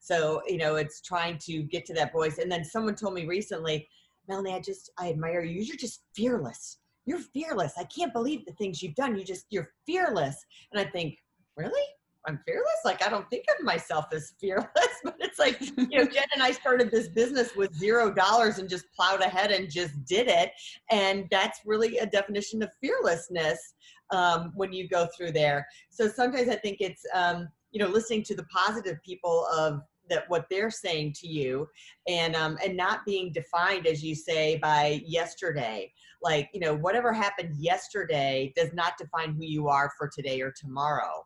So 0.00 0.42
you 0.46 0.58
know, 0.58 0.76
it's 0.76 1.00
trying 1.00 1.38
to 1.44 1.62
get 1.64 1.84
to 1.86 1.94
that 1.94 2.12
voice. 2.12 2.38
And 2.38 2.50
then 2.50 2.64
someone 2.64 2.94
told 2.94 3.14
me 3.14 3.26
recently 3.26 3.88
Melanie, 4.28 4.52
I 4.52 4.60
just, 4.60 4.90
I 4.98 5.08
admire 5.08 5.42
you. 5.42 5.62
You're 5.62 5.76
just 5.76 6.02
fearless. 6.14 6.78
You're 7.06 7.18
fearless. 7.18 7.72
I 7.78 7.84
can't 7.84 8.12
believe 8.12 8.44
the 8.44 8.52
things 8.52 8.82
you've 8.82 8.94
done. 8.94 9.16
You 9.16 9.24
just, 9.24 9.46
you're 9.50 9.70
fearless. 9.86 10.36
And 10.72 10.80
I 10.80 10.88
think, 10.90 11.16
really? 11.56 11.82
I'm 12.28 12.38
fearless? 12.46 12.80
Like, 12.84 13.04
I 13.04 13.08
don't 13.08 13.28
think 13.30 13.44
of 13.58 13.64
myself 13.64 14.06
as 14.12 14.34
fearless, 14.40 14.68
but 15.04 15.16
it's 15.18 15.38
like, 15.38 15.60
you 15.60 15.98
know, 15.98 16.04
Jen 16.04 16.24
and 16.34 16.42
I 16.42 16.52
started 16.52 16.90
this 16.90 17.08
business 17.08 17.56
with 17.56 17.74
zero 17.74 18.12
dollars 18.12 18.58
and 18.58 18.68
just 18.68 18.84
plowed 18.94 19.20
ahead 19.20 19.50
and 19.50 19.70
just 19.70 20.04
did 20.04 20.28
it. 20.28 20.50
And 20.90 21.26
that's 21.30 21.60
really 21.64 21.98
a 21.98 22.06
definition 22.06 22.62
of 22.62 22.70
fearlessness. 22.80 23.74
um, 24.10 24.52
when 24.54 24.72
you 24.72 24.88
go 24.88 25.06
through 25.16 25.32
there. 25.32 25.66
So 25.90 26.08
sometimes 26.08 26.48
I 26.48 26.56
think 26.56 26.78
it's 26.80 27.04
um, 27.14 27.48
you 27.70 27.80
know 27.80 27.88
listening 27.88 28.22
to 28.24 28.34
the 28.34 28.44
positive 28.44 28.98
people 29.04 29.46
of 29.54 29.82
that 30.08 30.24
what 30.28 30.46
they're 30.50 30.70
saying 30.70 31.12
to 31.20 31.28
you 31.28 31.68
and 32.06 32.34
um, 32.34 32.56
and 32.64 32.76
not 32.76 33.04
being 33.04 33.32
defined 33.32 33.86
as 33.86 34.02
you 34.02 34.14
say 34.14 34.56
by 34.56 35.02
yesterday 35.06 35.92
like 36.22 36.48
you 36.54 36.60
know 36.60 36.74
whatever 36.74 37.12
happened 37.12 37.54
yesterday 37.58 38.52
does 38.56 38.72
not 38.72 38.96
define 38.96 39.34
who 39.34 39.44
you 39.44 39.68
are 39.68 39.90
for 39.98 40.08
today 40.08 40.40
or 40.40 40.52
tomorrow 40.58 41.24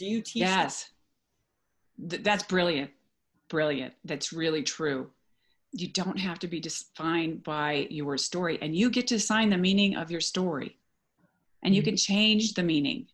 do 0.00 0.06
you 0.06 0.22
teach 0.22 0.40
yes 0.40 0.90
Th- 2.08 2.22
that's 2.22 2.42
brilliant 2.44 2.90
brilliant 3.50 3.92
that's 4.06 4.32
really 4.32 4.62
true 4.62 5.10
you 5.72 5.88
don't 5.88 6.18
have 6.18 6.38
to 6.38 6.48
be 6.48 6.58
defined 6.58 7.44
by 7.44 7.86
your 7.90 8.16
story 8.16 8.58
and 8.62 8.74
you 8.74 8.90
get 8.90 9.06
to 9.08 9.16
assign 9.16 9.50
the 9.50 9.58
meaning 9.58 9.96
of 9.96 10.10
your 10.10 10.20
story 10.20 10.78
and 11.62 11.74
you 11.74 11.82
mm-hmm. 11.82 11.90
can 11.90 11.96
change 11.96 12.54
the 12.54 12.62
meaning 12.62 13.06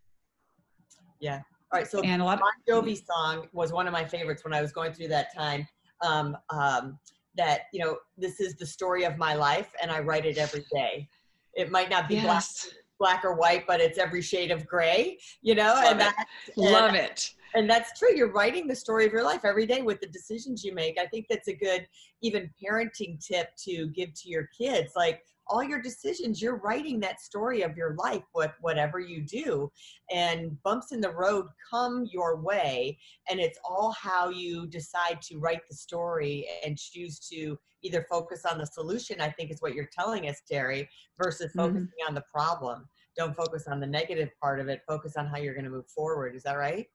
yeah 1.19 1.41
all 1.73 1.81
right, 1.81 1.91
so 1.91 2.01
and 2.03 2.23
a 2.23 2.25
lot 2.25 2.41
Bon 2.41 2.85
Jovi 2.85 3.05
song 3.05 3.49
was 3.53 3.73
one 3.73 3.89
of 3.89 3.93
my 3.93 4.05
favorites 4.05 4.45
when 4.45 4.55
I 4.55 4.63
was 4.63 4.71
going 4.71 4.93
through 4.93 5.09
that 5.09 5.35
time. 5.35 5.67
Um, 6.01 6.37
um, 6.51 6.99
that 7.37 7.63
you 7.73 7.85
know, 7.85 7.99
this 8.17 8.41
is 8.41 8.55
the 8.55 8.65
story 8.65 9.05
of 9.05 9.19
my 9.19 9.35
life, 9.35 9.69
and 9.83 9.91
I 9.91 9.99
write 10.01 10.25
it 10.27 10.39
every 10.39 10.65
day. 10.73 11.09
It 11.55 11.73
might 11.73 11.91
not 11.91 12.09
be 12.09 12.15
yes. 12.15 12.25
black, 12.25 12.75
black 12.99 13.25
or 13.25 13.35
white, 13.35 13.67
but 13.67 13.81
it's 13.81 13.99
every 13.99 14.23
shade 14.23 14.51
of 14.51 14.67
gray. 14.67 15.19
You 15.43 15.55
know, 15.55 15.75
Love 15.75 15.93
and 15.93 16.01
it. 16.03 16.57
Love 16.57 16.95
it. 16.95 17.35
And 17.55 17.69
that's 17.71 17.99
true. 17.99 18.15
You're 18.15 18.33
writing 18.33 18.67
the 18.67 18.77
story 18.77 19.07
of 19.07 19.13
your 19.13 19.25
life 19.25 19.45
every 19.45 19.67
day 19.67 19.81
with 19.83 20.01
the 20.01 20.09
decisions 20.09 20.63
you 20.63 20.75
make. 20.75 20.99
I 21.01 21.07
think 21.07 21.27
that's 21.31 21.49
a 21.49 21.55
good, 21.55 21.87
even 22.23 22.51
parenting 22.63 23.25
tip 23.25 23.49
to 23.65 23.87
give 23.89 24.13
to 24.15 24.29
your 24.29 24.49
kids. 24.57 24.93
Like, 24.95 25.23
all 25.49 25.63
your 25.63 25.81
decisions 25.81 26.43
you're 26.43 26.59
writing 26.59 26.99
that 27.01 27.21
story 27.21 27.63
of 27.63 27.77
your 27.77 27.95
life 27.95 28.23
with 28.35 28.51
whatever 28.61 28.99
you 28.99 29.23
do 29.23 29.71
and 30.11 30.61
bumps 30.63 30.93
in 30.93 31.01
the 31.01 31.11
road 31.11 31.47
come 31.71 32.07
your 32.11 32.41
way 32.41 32.99
and 33.31 33.41
it's 33.41 33.59
all 33.65 33.93
how 33.93 34.29
you 34.29 34.67
decide 34.67 35.21
to 35.23 35.39
write 35.39 35.61
the 35.69 35.77
story 35.77 36.47
and 36.65 36.79
choose 36.79 37.19
to 37.19 37.57
either 37.83 38.07
focus 38.11 38.45
on 38.51 38.59
the 38.59 38.67
solution 38.67 39.21
i 39.21 39.31
think 39.31 39.51
is 39.51 39.61
what 39.61 39.75
you're 39.75 39.89
telling 39.97 40.29
us 40.29 40.43
terry 40.51 40.89
versus 41.23 41.51
mm-hmm. 41.51 41.61
focusing 41.61 41.83
mm-hmm. 41.83 42.09
on 42.09 42.15
the 42.15 42.25
problem 42.33 42.89
don't 43.17 43.37
focus 43.37 43.67
on 43.69 43.81
the 43.81 43.87
negative 43.87 44.31
part 44.41 44.61
of 44.61 44.69
it 44.69 44.83
focus 44.89 45.15
on 45.17 45.27
how 45.27 45.37
you're 45.37 45.55
going 45.55 45.65
to 45.65 45.71
move 45.71 45.89
forward 45.89 46.35
is 46.35 46.43
that 46.43 46.55
right 46.55 46.87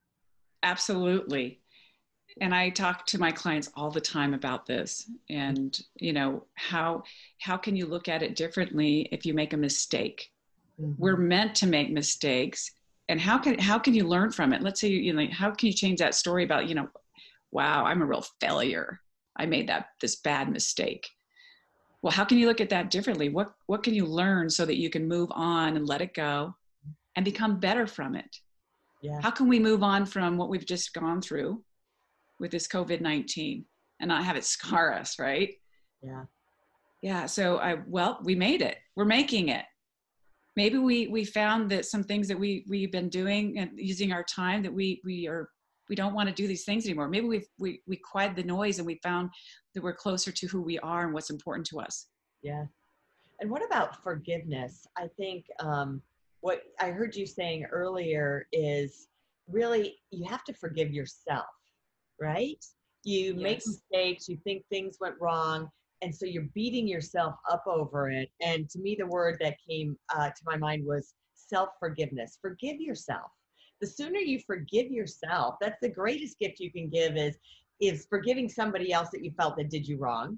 absolutely 0.63 1.61
and 2.39 2.55
i 2.55 2.69
talk 2.69 3.05
to 3.05 3.19
my 3.19 3.31
clients 3.31 3.69
all 3.75 3.91
the 3.91 3.99
time 4.01 4.33
about 4.33 4.65
this 4.65 5.09
and 5.29 5.81
you 5.95 6.13
know 6.13 6.45
how 6.55 7.03
how 7.39 7.57
can 7.57 7.75
you 7.75 7.85
look 7.85 8.07
at 8.07 8.23
it 8.23 8.35
differently 8.35 9.09
if 9.11 9.25
you 9.25 9.33
make 9.33 9.53
a 9.53 9.57
mistake? 9.57 10.29
Mm-hmm. 10.79 10.93
we're 10.97 11.17
meant 11.17 11.53
to 11.55 11.67
make 11.67 11.91
mistakes 11.91 12.71
and 13.11 13.19
how 13.19 13.37
can 13.37 13.59
how 13.59 13.77
can 13.77 13.93
you 13.93 14.07
learn 14.07 14.31
from 14.31 14.53
it? 14.53 14.61
Let's 14.61 14.79
say 14.79 14.87
you 14.87 15.11
know 15.11 15.27
how 15.31 15.51
can 15.51 15.67
you 15.67 15.73
change 15.73 15.99
that 15.99 16.15
story 16.15 16.45
about 16.45 16.69
you 16.69 16.75
know 16.75 16.87
wow 17.51 17.83
i'm 17.83 18.01
a 18.01 18.05
real 18.05 18.25
failure. 18.39 19.01
I 19.35 19.45
made 19.45 19.67
that 19.67 19.87
this 19.99 20.15
bad 20.17 20.49
mistake. 20.49 21.09
Well 22.01 22.13
how 22.13 22.23
can 22.23 22.37
you 22.37 22.47
look 22.47 22.61
at 22.61 22.69
that 22.69 22.89
differently? 22.89 23.27
What 23.27 23.53
what 23.67 23.83
can 23.83 23.93
you 23.93 24.05
learn 24.05 24.49
so 24.49 24.65
that 24.65 24.77
you 24.77 24.89
can 24.89 25.09
move 25.09 25.29
on 25.31 25.75
and 25.75 25.85
let 25.85 26.01
it 26.01 26.13
go 26.13 26.55
and 27.17 27.25
become 27.25 27.59
better 27.59 27.85
from 27.85 28.15
it? 28.15 28.37
Yeah. 29.01 29.19
how 29.19 29.31
can 29.31 29.47
we 29.47 29.59
move 29.59 29.81
on 29.81 30.05
from 30.05 30.37
what 30.37 30.49
we've 30.49 30.65
just 30.65 30.93
gone 30.93 31.23
through 31.23 31.63
with 32.41 32.51
this 32.51 32.67
COVID 32.67 32.99
19 32.99 33.63
and 34.01 34.07
not 34.09 34.25
have 34.25 34.35
it 34.35 34.43
scar 34.43 34.91
us, 34.93 35.19
right? 35.19 35.53
Yeah. 36.03 36.23
Yeah. 37.01 37.27
So 37.27 37.59
I, 37.59 37.77
well, 37.87 38.19
we 38.23 38.35
made 38.35 38.61
it. 38.61 38.77
We're 38.95 39.05
making 39.05 39.49
it. 39.49 39.63
Maybe 40.57 40.79
we, 40.79 41.07
we 41.07 41.23
found 41.23 41.69
that 41.71 41.85
some 41.85 42.03
things 42.03 42.27
that 42.27 42.37
we, 42.37 42.65
we've 42.67 42.91
been 42.91 43.07
doing 43.07 43.57
and 43.57 43.71
using 43.75 44.11
our 44.11 44.23
time 44.23 44.63
that 44.63 44.73
we, 44.73 45.01
we 45.05 45.27
are, 45.27 45.49
we 45.87 45.95
don't 45.95 46.13
want 46.13 46.27
to 46.27 46.35
do 46.35 46.47
these 46.47 46.65
things 46.65 46.85
anymore. 46.85 47.07
Maybe 47.07 47.27
we've, 47.27 47.47
we, 47.57 47.81
we 47.87 47.95
quieted 47.97 48.35
the 48.35 48.43
noise 48.43 48.77
and 48.77 48.85
we 48.85 48.99
found 49.01 49.29
that 49.73 49.83
we're 49.83 49.95
closer 49.95 50.31
to 50.31 50.47
who 50.47 50.61
we 50.61 50.77
are 50.79 51.05
and 51.05 51.13
what's 51.13 51.29
important 51.29 51.67
to 51.67 51.79
us. 51.79 52.07
Yeah. 52.41 52.65
And 53.39 53.49
what 53.49 53.65
about 53.65 54.03
forgiveness? 54.03 54.85
I 54.97 55.07
think 55.17 55.45
um, 55.59 56.01
what 56.41 56.63
I 56.79 56.89
heard 56.89 57.15
you 57.15 57.25
saying 57.25 57.65
earlier 57.71 58.47
is 58.51 59.07
really 59.47 59.95
you 60.11 60.27
have 60.27 60.43
to 60.45 60.53
forgive 60.53 60.91
yourself 60.91 61.45
right? 62.21 62.63
You 63.03 63.33
yes. 63.33 63.35
make 63.35 63.61
mistakes, 63.65 64.29
you 64.29 64.37
think 64.43 64.63
things 64.69 64.97
went 65.01 65.15
wrong, 65.19 65.67
and 66.01 66.13
so 66.13 66.25
you're 66.25 66.47
beating 66.53 66.87
yourself 66.87 67.35
up 67.49 67.63
over 67.67 68.09
it. 68.09 68.29
And 68.41 68.69
to 68.69 68.79
me, 68.79 68.95
the 68.97 69.07
word 69.07 69.37
that 69.41 69.57
came 69.67 69.97
uh, 70.15 70.29
to 70.29 70.41
my 70.45 70.57
mind 70.57 70.85
was 70.85 71.13
self 71.35 71.69
forgiveness. 71.79 72.37
Forgive 72.41 72.79
yourself. 72.79 73.31
The 73.81 73.87
sooner 73.87 74.19
you 74.19 74.39
forgive 74.45 74.91
yourself, 74.91 75.55
that's 75.59 75.79
the 75.81 75.89
greatest 75.89 76.37
gift 76.39 76.59
you 76.59 76.71
can 76.71 76.89
give 76.89 77.17
is 77.17 77.37
is 77.81 78.05
forgiving 78.09 78.47
somebody 78.47 78.93
else 78.93 79.09
that 79.09 79.23
you 79.23 79.31
felt 79.31 79.57
that 79.57 79.71
did 79.71 79.87
you 79.87 79.97
wrong 79.97 80.37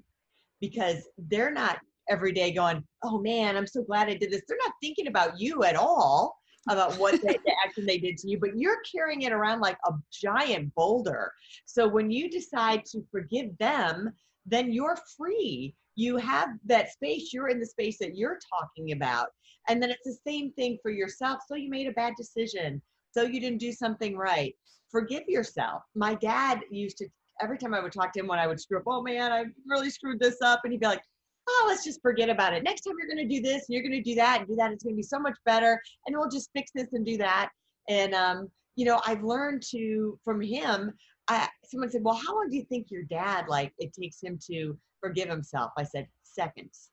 because 0.62 1.06
they're 1.28 1.52
not 1.52 1.78
every 2.08 2.32
day 2.32 2.50
going, 2.50 2.82
oh 3.02 3.20
man, 3.20 3.54
I'm 3.54 3.66
so 3.66 3.82
glad 3.82 4.08
I 4.08 4.14
did 4.14 4.30
this. 4.30 4.42
They're 4.48 4.56
not 4.64 4.72
thinking 4.82 5.08
about 5.08 5.38
you 5.38 5.62
at 5.62 5.76
all 5.76 6.36
about 6.68 6.98
what 6.98 7.12
they, 7.22 7.38
the 7.44 7.54
action 7.64 7.86
they 7.86 7.98
did 7.98 8.16
to 8.18 8.28
you, 8.28 8.38
but 8.38 8.56
you're 8.56 8.80
carrying 8.90 9.22
it 9.22 9.32
around 9.32 9.60
like 9.60 9.78
a 9.86 9.92
giant 10.12 10.74
boulder. 10.74 11.32
So 11.66 11.86
when 11.86 12.10
you 12.10 12.30
decide 12.30 12.84
to 12.86 13.04
forgive 13.10 13.56
them, 13.58 14.12
then 14.46 14.72
you're 14.72 14.98
free. 15.16 15.74
You 15.96 16.16
have 16.16 16.50
that 16.66 16.90
space. 16.90 17.32
You're 17.32 17.48
in 17.48 17.60
the 17.60 17.66
space 17.66 17.98
that 17.98 18.16
you're 18.16 18.38
talking 18.50 18.92
about. 18.92 19.28
And 19.68 19.82
then 19.82 19.90
it's 19.90 20.04
the 20.04 20.18
same 20.26 20.52
thing 20.52 20.78
for 20.82 20.90
yourself. 20.90 21.40
So 21.48 21.54
you 21.54 21.70
made 21.70 21.86
a 21.86 21.92
bad 21.92 22.14
decision. 22.16 22.82
So 23.12 23.22
you 23.22 23.40
didn't 23.40 23.58
do 23.58 23.72
something 23.72 24.16
right. 24.16 24.54
Forgive 24.90 25.22
yourself. 25.28 25.82
My 25.94 26.14
dad 26.14 26.60
used 26.70 26.98
to, 26.98 27.08
every 27.40 27.58
time 27.58 27.72
I 27.74 27.80
would 27.80 27.92
talk 27.92 28.12
to 28.12 28.20
him 28.20 28.26
when 28.26 28.38
I 28.38 28.46
would 28.46 28.60
screw 28.60 28.78
up, 28.78 28.84
oh 28.86 29.02
man, 29.02 29.32
I 29.32 29.44
really 29.66 29.90
screwed 29.90 30.20
this 30.20 30.42
up. 30.42 30.60
And 30.64 30.72
he'd 30.72 30.80
be 30.80 30.86
like, 30.86 31.02
oh, 31.48 31.64
let's 31.68 31.84
just 31.84 32.00
forget 32.02 32.30
about 32.30 32.54
it. 32.54 32.62
Next 32.62 32.82
time 32.82 32.94
you're 32.98 33.08
going 33.14 33.28
to 33.28 33.34
do 33.34 33.42
this 33.42 33.66
and 33.68 33.74
you're 33.74 33.82
going 33.82 33.92
to 33.92 34.02
do 34.02 34.14
that 34.16 34.40
and 34.40 34.48
do 34.48 34.56
that. 34.56 34.72
It's 34.72 34.84
going 34.84 34.94
to 34.94 34.96
be 34.96 35.02
so 35.02 35.18
much 35.18 35.36
better. 35.44 35.80
And 36.06 36.16
we'll 36.16 36.30
just 36.30 36.50
fix 36.54 36.70
this 36.74 36.92
and 36.92 37.04
do 37.04 37.16
that. 37.18 37.50
And, 37.88 38.14
um, 38.14 38.48
you 38.76 38.84
know, 38.84 39.00
I've 39.06 39.22
learned 39.22 39.62
to, 39.70 40.18
from 40.24 40.40
him, 40.40 40.92
I, 41.28 41.48
someone 41.64 41.90
said, 41.90 42.02
well, 42.02 42.14
how 42.14 42.34
long 42.34 42.48
do 42.50 42.56
you 42.56 42.64
think 42.64 42.88
your 42.90 43.04
dad, 43.04 43.46
like, 43.48 43.72
it 43.78 43.92
takes 43.92 44.22
him 44.22 44.38
to 44.50 44.76
forgive 45.00 45.28
himself? 45.28 45.72
I 45.78 45.84
said, 45.84 46.06
seconds. 46.22 46.90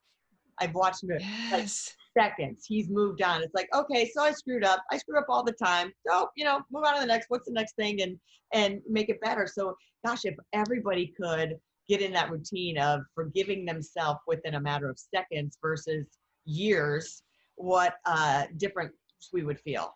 I've 0.59 0.75
watched 0.75 1.03
him 1.03 1.11
yes. 1.19 1.95
like 2.15 2.27
seconds. 2.37 2.65
He's 2.67 2.89
moved 2.89 3.21
on. 3.21 3.41
It's 3.41 3.55
like, 3.55 3.69
okay, 3.73 4.09
so 4.13 4.21
I 4.21 4.31
screwed 4.31 4.63
up. 4.63 4.83
I 4.91 4.97
screw 4.97 5.17
up 5.17 5.25
all 5.27 5.43
the 5.43 5.53
time. 5.53 5.91
So, 6.07 6.29
you 6.35 6.45
know, 6.45 6.61
move 6.71 6.83
on 6.85 6.95
to 6.95 7.01
the 7.01 7.07
next. 7.07 7.27
What's 7.29 7.47
the 7.47 7.53
next 7.53 7.75
thing? 7.75 8.01
And, 8.01 8.19
and 8.53 8.81
make 8.87 9.09
it 9.09 9.19
better. 9.21 9.47
So, 9.47 9.75
gosh, 10.05 10.25
if 10.25 10.35
everybody 10.53 11.13
could 11.19 11.55
get 11.91 12.01
in 12.01 12.13
that 12.13 12.31
routine 12.31 12.77
of 12.77 13.01
forgiving 13.13 13.65
themselves 13.65 14.19
within 14.25 14.55
a 14.55 14.61
matter 14.61 14.89
of 14.89 14.97
seconds 14.97 15.57
versus 15.61 16.07
years, 16.45 17.23
what 17.55 17.95
uh, 18.05 18.45
difference 18.57 18.93
we 19.33 19.43
would 19.43 19.59
feel. 19.59 19.93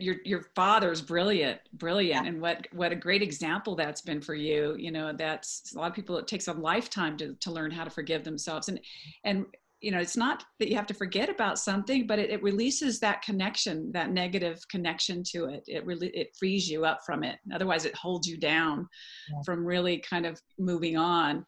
your 0.00 0.16
your 0.24 0.42
father's 0.56 1.00
brilliant 1.00 1.60
brilliant 1.74 2.24
yeah. 2.24 2.28
and 2.28 2.42
what 2.42 2.66
what 2.72 2.90
a 2.90 2.96
great 2.96 3.22
example 3.22 3.76
that's 3.76 4.00
been 4.00 4.20
for 4.20 4.34
you 4.34 4.74
you 4.76 4.90
know 4.90 5.12
that's 5.12 5.72
a 5.76 5.78
lot 5.78 5.88
of 5.88 5.94
people 5.94 6.16
it 6.18 6.26
takes 6.26 6.48
a 6.48 6.52
lifetime 6.52 7.16
to 7.16 7.34
to 7.34 7.52
learn 7.52 7.70
how 7.70 7.84
to 7.84 7.90
forgive 7.90 8.24
themselves 8.24 8.68
and 8.68 8.80
and 9.22 9.46
you 9.80 9.90
know 9.90 9.98
it's 9.98 10.16
not 10.16 10.44
that 10.58 10.68
you 10.68 10.76
have 10.76 10.86
to 10.86 10.94
forget 10.94 11.28
about 11.28 11.58
something 11.58 12.06
but 12.06 12.18
it, 12.18 12.30
it 12.30 12.42
releases 12.42 12.98
that 12.98 13.22
connection 13.22 13.90
that 13.92 14.10
negative 14.10 14.58
connection 14.70 15.22
to 15.22 15.46
it 15.46 15.62
it 15.66 15.84
really 15.84 16.08
it 16.08 16.28
frees 16.38 16.68
you 16.68 16.84
up 16.84 17.00
from 17.04 17.22
it 17.22 17.38
otherwise 17.54 17.84
it 17.84 17.94
holds 17.94 18.26
you 18.26 18.38
down 18.38 18.86
yeah. 19.30 19.38
from 19.44 19.64
really 19.64 20.02
kind 20.08 20.26
of 20.26 20.40
moving 20.58 20.96
on 20.96 21.44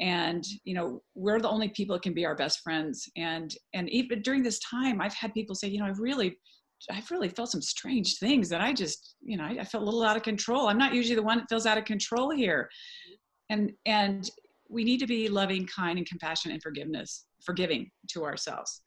and 0.00 0.44
you 0.64 0.74
know 0.74 1.02
we're 1.14 1.40
the 1.40 1.48
only 1.48 1.68
people 1.68 1.94
that 1.94 2.02
can 2.02 2.14
be 2.14 2.26
our 2.26 2.36
best 2.36 2.60
friends 2.60 3.08
and 3.16 3.54
and 3.74 3.88
even 3.90 4.20
during 4.22 4.42
this 4.42 4.58
time 4.60 5.00
i've 5.00 5.14
had 5.14 5.32
people 5.32 5.54
say 5.54 5.68
you 5.68 5.78
know 5.78 5.86
i've 5.86 6.00
really 6.00 6.36
I've 6.90 7.10
really 7.10 7.28
felt 7.28 7.50
some 7.50 7.60
strange 7.60 8.18
things 8.18 8.48
that 8.48 8.60
I 8.60 8.72
just, 8.72 9.16
you 9.20 9.36
know, 9.36 9.44
I, 9.44 9.58
I 9.60 9.64
felt 9.64 9.82
a 9.82 9.84
little 9.84 10.02
out 10.02 10.16
of 10.16 10.22
control. 10.22 10.68
I'm 10.68 10.78
not 10.78 10.94
usually 10.94 11.16
the 11.16 11.22
one 11.22 11.38
that 11.38 11.48
feels 11.48 11.66
out 11.66 11.76
of 11.76 11.84
control 11.84 12.30
here. 12.30 12.70
And 13.50 13.72
and 13.84 14.30
we 14.70 14.84
need 14.84 15.00
to 15.00 15.06
be 15.06 15.28
loving, 15.28 15.66
kind, 15.66 15.98
and 15.98 16.06
compassionate 16.06 16.54
and 16.54 16.62
forgiveness, 16.62 17.26
forgiving 17.44 17.90
to 18.08 18.24
ourselves, 18.24 18.82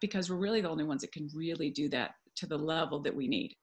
because 0.00 0.28
we're 0.28 0.36
really 0.36 0.60
the 0.60 0.68
only 0.68 0.84
ones 0.84 1.00
that 1.00 1.12
can 1.12 1.28
really 1.34 1.70
do 1.70 1.88
that 1.88 2.12
to 2.36 2.46
the 2.46 2.56
level 2.56 3.00
that 3.00 3.14
we 3.14 3.26
need. 3.26 3.56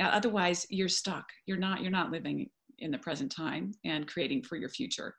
Otherwise, 0.00 0.66
you're 0.70 0.88
stuck. 0.88 1.26
You're 1.46 1.58
not. 1.58 1.82
You're 1.82 1.90
not 1.90 2.10
living 2.10 2.48
in 2.78 2.90
the 2.90 2.98
present 2.98 3.30
time 3.30 3.72
and 3.84 4.08
creating 4.08 4.42
for 4.42 4.56
your 4.56 4.68
future. 4.68 5.14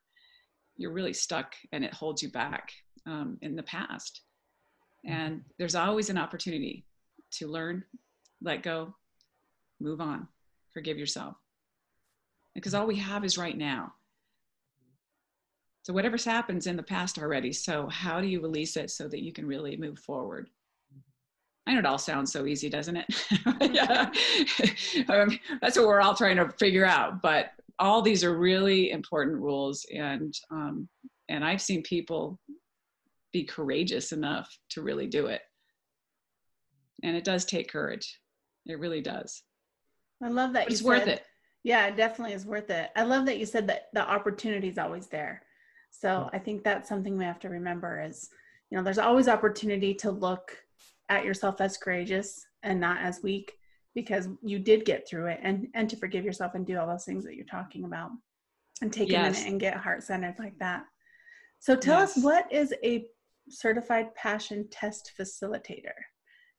You're 0.77 0.93
really 0.93 1.13
stuck, 1.13 1.53
and 1.71 1.83
it 1.83 1.93
holds 1.93 2.21
you 2.21 2.29
back 2.31 2.71
um, 3.05 3.37
in 3.41 3.55
the 3.55 3.63
past. 3.63 4.21
And 5.05 5.41
there's 5.57 5.75
always 5.75 6.09
an 6.09 6.17
opportunity 6.17 6.85
to 7.33 7.47
learn, 7.47 7.83
let 8.41 8.63
go, 8.63 8.93
move 9.79 10.01
on, 10.01 10.27
forgive 10.73 10.97
yourself. 10.97 11.35
Because 12.55 12.73
all 12.73 12.85
we 12.85 12.97
have 12.97 13.23
is 13.23 13.37
right 13.37 13.57
now 13.57 13.93
so 15.83 15.93
whatever's 15.93 16.25
happened 16.25 16.67
in 16.67 16.77
the 16.77 16.83
past 16.83 17.17
already. 17.17 17.51
So 17.51 17.87
how 17.87 18.21
do 18.21 18.27
you 18.27 18.41
release 18.41 18.77
it 18.77 18.91
so 18.91 19.07
that 19.07 19.23
you 19.23 19.33
can 19.33 19.47
really 19.47 19.75
move 19.77 19.97
forward? 19.99 20.49
I 21.65 21.73
know 21.73 21.79
it 21.79 21.85
all 21.85 21.97
sounds 21.97 22.31
so 22.31 22.45
easy, 22.45 22.69
doesn't 22.69 22.97
it? 22.97 23.05
um, 25.09 25.39
that's 25.61 25.77
what 25.77 25.87
we're 25.87 26.01
all 26.01 26.15
trying 26.15 26.37
to 26.37 26.49
figure 26.59 26.85
out. 26.85 27.21
But 27.21 27.51
all 27.79 28.01
these 28.01 28.23
are 28.23 28.37
really 28.37 28.91
important 28.91 29.37
rules, 29.37 29.85
and 29.93 30.33
um, 30.49 30.87
and 31.29 31.45
I've 31.45 31.61
seen 31.61 31.83
people 31.83 32.39
be 33.31 33.43
courageous 33.43 34.11
enough 34.11 34.55
to 34.71 34.81
really 34.81 35.07
do 35.07 35.27
it. 35.27 35.41
And 37.03 37.15
it 37.15 37.23
does 37.23 37.45
take 37.45 37.71
courage. 37.71 38.19
It 38.65 38.79
really 38.79 39.01
does. 39.01 39.43
I 40.23 40.29
love 40.29 40.53
that. 40.53 40.65
But 40.65 40.73
it's 40.73 40.81
worth 40.81 41.07
it. 41.07 41.23
Yeah, 41.63 41.87
it 41.87 41.95
definitely 41.95 42.33
is 42.33 42.45
worth 42.45 42.69
it. 42.69 42.89
I 42.95 43.03
love 43.03 43.25
that 43.27 43.37
you 43.37 43.45
said 43.45 43.67
that 43.67 43.89
the 43.93 44.07
opportunity 44.07 44.67
is 44.67 44.77
always 44.77 45.07
there. 45.07 45.43
So 45.91 46.29
I 46.33 46.39
think 46.39 46.63
that's 46.63 46.89
something 46.89 47.17
we 47.17 47.25
have 47.25 47.39
to 47.41 47.49
remember 47.49 48.01
is, 48.01 48.29
you 48.69 48.77
know, 48.77 48.83
there's 48.83 48.97
always 48.97 49.27
opportunity 49.27 49.93
to 49.95 50.09
look 50.09 50.57
at 51.09 51.25
yourself 51.25 51.61
as 51.61 51.77
courageous 51.77 52.45
and 52.63 52.79
not 52.79 53.01
as 53.01 53.21
weak 53.21 53.53
because 53.93 54.29
you 54.41 54.57
did 54.57 54.85
get 54.85 55.07
through 55.07 55.27
it 55.27 55.39
and 55.43 55.67
and 55.73 55.89
to 55.89 55.97
forgive 55.97 56.23
yourself 56.23 56.55
and 56.55 56.65
do 56.65 56.79
all 56.79 56.87
those 56.87 57.03
things 57.03 57.25
that 57.25 57.35
you're 57.35 57.45
talking 57.45 57.83
about 57.83 58.09
and 58.81 58.91
take 58.91 59.09
yes. 59.09 59.19
a 59.19 59.31
minute 59.31 59.51
and 59.51 59.59
get 59.59 59.75
heart 59.75 60.01
centered 60.01 60.35
like 60.39 60.57
that. 60.59 60.85
So 61.59 61.75
tell 61.75 61.99
yes. 61.99 62.17
us 62.17 62.23
what 62.23 62.51
is 62.51 62.73
a 62.83 63.05
certified 63.49 64.15
passion 64.15 64.67
test 64.71 65.11
facilitator? 65.19 65.93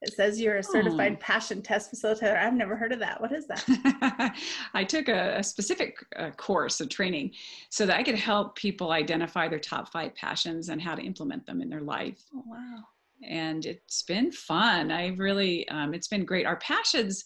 It 0.02 0.14
says 0.14 0.40
you're 0.40 0.56
a 0.56 0.62
certified 0.62 1.12
oh. 1.14 1.20
passion 1.20 1.62
test 1.62 1.92
facilitator. 1.92 2.36
I've 2.36 2.54
never 2.54 2.74
heard 2.74 2.92
of 2.92 2.98
that. 2.98 3.20
What 3.20 3.32
is 3.32 3.46
that? 3.46 4.34
I 4.74 4.82
took 4.82 5.08
a, 5.08 5.38
a 5.38 5.44
specific 5.44 5.96
uh, 6.16 6.30
course 6.30 6.80
of 6.80 6.88
training 6.88 7.32
so 7.70 7.86
that 7.86 7.96
I 7.96 8.02
could 8.02 8.16
help 8.16 8.56
people 8.56 8.90
identify 8.90 9.48
their 9.48 9.60
top 9.60 9.92
five 9.92 10.14
passions 10.16 10.70
and 10.70 10.82
how 10.82 10.96
to 10.96 11.02
implement 11.02 11.46
them 11.46 11.62
in 11.62 11.70
their 11.70 11.80
life. 11.80 12.20
Oh, 12.34 12.42
wow. 12.46 12.82
And 13.28 13.64
it's 13.64 14.02
been 14.02 14.32
fun. 14.32 14.90
I 14.90 15.08
really, 15.16 15.68
um, 15.68 15.94
it's 15.94 16.08
been 16.08 16.24
great. 16.24 16.46
Our 16.46 16.56
passions 16.56 17.24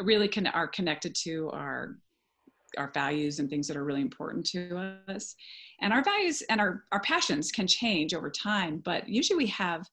really 0.00 0.26
can, 0.26 0.48
are 0.48 0.68
connected 0.68 1.14
to 1.22 1.48
our 1.52 1.96
our 2.76 2.90
values 2.92 3.38
and 3.38 3.48
things 3.48 3.66
that 3.66 3.76
are 3.76 3.84
really 3.84 4.02
important 4.02 4.44
to 4.44 4.76
us 5.08 5.34
and 5.80 5.92
our 5.94 6.02
values 6.02 6.42
and 6.50 6.60
our, 6.60 6.82
our 6.92 7.00
passions 7.00 7.50
can 7.50 7.66
change 7.66 8.12
over 8.12 8.28
time 8.28 8.82
but 8.84 9.08
usually 9.08 9.36
we 9.36 9.46
have 9.46 9.86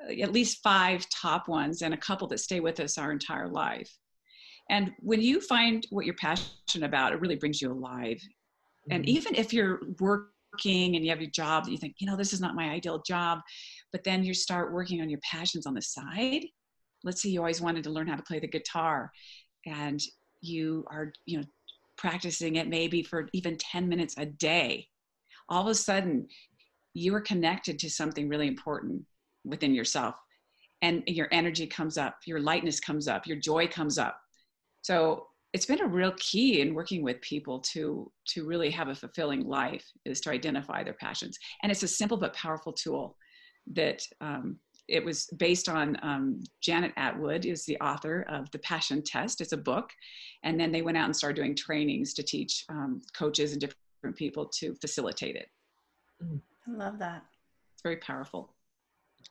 at 0.00 0.32
least 0.32 0.62
five 0.62 1.06
top 1.10 1.48
ones 1.48 1.82
and 1.82 1.92
a 1.92 1.98
couple 1.98 2.28
that 2.28 2.38
stay 2.38 2.60
with 2.60 2.80
us 2.80 2.98
our 2.98 3.12
entire 3.12 3.48
life. 3.48 3.90
And 4.70 4.92
when 5.00 5.20
you 5.20 5.40
find 5.40 5.86
what 5.90 6.04
you're 6.04 6.14
passionate 6.14 6.86
about, 6.86 7.12
it 7.12 7.20
really 7.20 7.36
brings 7.36 7.60
you 7.60 7.72
alive. 7.72 8.16
Mm-hmm. 8.16 8.92
And 8.92 9.08
even 9.08 9.34
if 9.34 9.52
you're 9.52 9.80
working 9.98 10.96
and 10.96 11.04
you 11.04 11.10
have 11.10 11.20
your 11.20 11.30
job 11.30 11.64
that 11.64 11.70
you 11.70 11.78
think, 11.78 11.96
you 11.98 12.06
know, 12.06 12.16
this 12.16 12.32
is 12.32 12.40
not 12.40 12.54
my 12.54 12.70
ideal 12.70 13.02
job, 13.06 13.40
but 13.92 14.04
then 14.04 14.24
you 14.24 14.34
start 14.34 14.72
working 14.72 15.00
on 15.00 15.08
your 15.08 15.20
passions 15.20 15.66
on 15.66 15.74
the 15.74 15.82
side. 15.82 16.44
Let's 17.04 17.22
say 17.22 17.30
you 17.30 17.40
always 17.40 17.60
wanted 17.60 17.84
to 17.84 17.90
learn 17.90 18.08
how 18.08 18.16
to 18.16 18.22
play 18.22 18.40
the 18.40 18.48
guitar 18.48 19.10
and 19.66 20.00
you 20.40 20.84
are, 20.90 21.12
you 21.26 21.38
know, 21.38 21.44
practicing 21.96 22.56
it 22.56 22.68
maybe 22.68 23.02
for 23.02 23.28
even 23.32 23.56
10 23.56 23.88
minutes 23.88 24.14
a 24.18 24.26
day. 24.26 24.86
All 25.48 25.62
of 25.62 25.68
a 25.68 25.74
sudden, 25.74 26.28
you 26.94 27.14
are 27.14 27.20
connected 27.20 27.78
to 27.80 27.90
something 27.90 28.28
really 28.28 28.46
important 28.46 29.02
within 29.44 29.74
yourself. 29.74 30.16
And 30.82 31.02
your 31.06 31.28
energy 31.32 31.66
comes 31.66 31.98
up 31.98 32.18
your 32.24 32.40
lightness 32.40 32.78
comes 32.78 33.08
up 33.08 33.26
your 33.26 33.36
joy 33.36 33.66
comes 33.66 33.98
up. 33.98 34.20
So 34.82 35.26
it's 35.52 35.66
been 35.66 35.80
a 35.80 35.86
real 35.86 36.12
key 36.18 36.60
in 36.60 36.74
working 36.74 37.02
with 37.02 37.20
people 37.20 37.58
to 37.60 38.10
to 38.26 38.46
really 38.46 38.70
have 38.70 38.88
a 38.88 38.94
fulfilling 38.94 39.46
life 39.46 39.84
is 40.04 40.20
to 40.22 40.30
identify 40.30 40.82
their 40.82 40.94
passions. 40.94 41.38
And 41.62 41.72
it's 41.72 41.82
a 41.82 41.88
simple 41.88 42.16
but 42.16 42.34
powerful 42.34 42.72
tool 42.72 43.16
that 43.74 44.02
um, 44.20 44.58
it 44.88 45.04
was 45.04 45.26
based 45.36 45.68
on 45.68 45.96
um, 46.02 46.42
Janet 46.62 46.94
Attwood 46.96 47.44
is 47.44 47.64
the 47.66 47.78
author 47.78 48.24
of 48.28 48.50
the 48.52 48.58
passion 48.60 49.02
test. 49.02 49.40
It's 49.40 49.52
a 49.52 49.56
book. 49.56 49.90
And 50.42 50.58
then 50.58 50.72
they 50.72 50.82
went 50.82 50.96
out 50.96 51.04
and 51.04 51.16
started 51.16 51.36
doing 51.36 51.54
trainings 51.54 52.14
to 52.14 52.22
teach 52.22 52.64
um, 52.70 53.02
coaches 53.14 53.52
and 53.52 53.60
different 53.60 54.16
people 54.16 54.46
to 54.46 54.74
facilitate 54.80 55.36
it. 55.36 55.48
I 56.22 56.70
love 56.70 56.98
that. 56.98 57.24
It's 57.74 57.82
very 57.82 57.96
powerful 57.96 58.54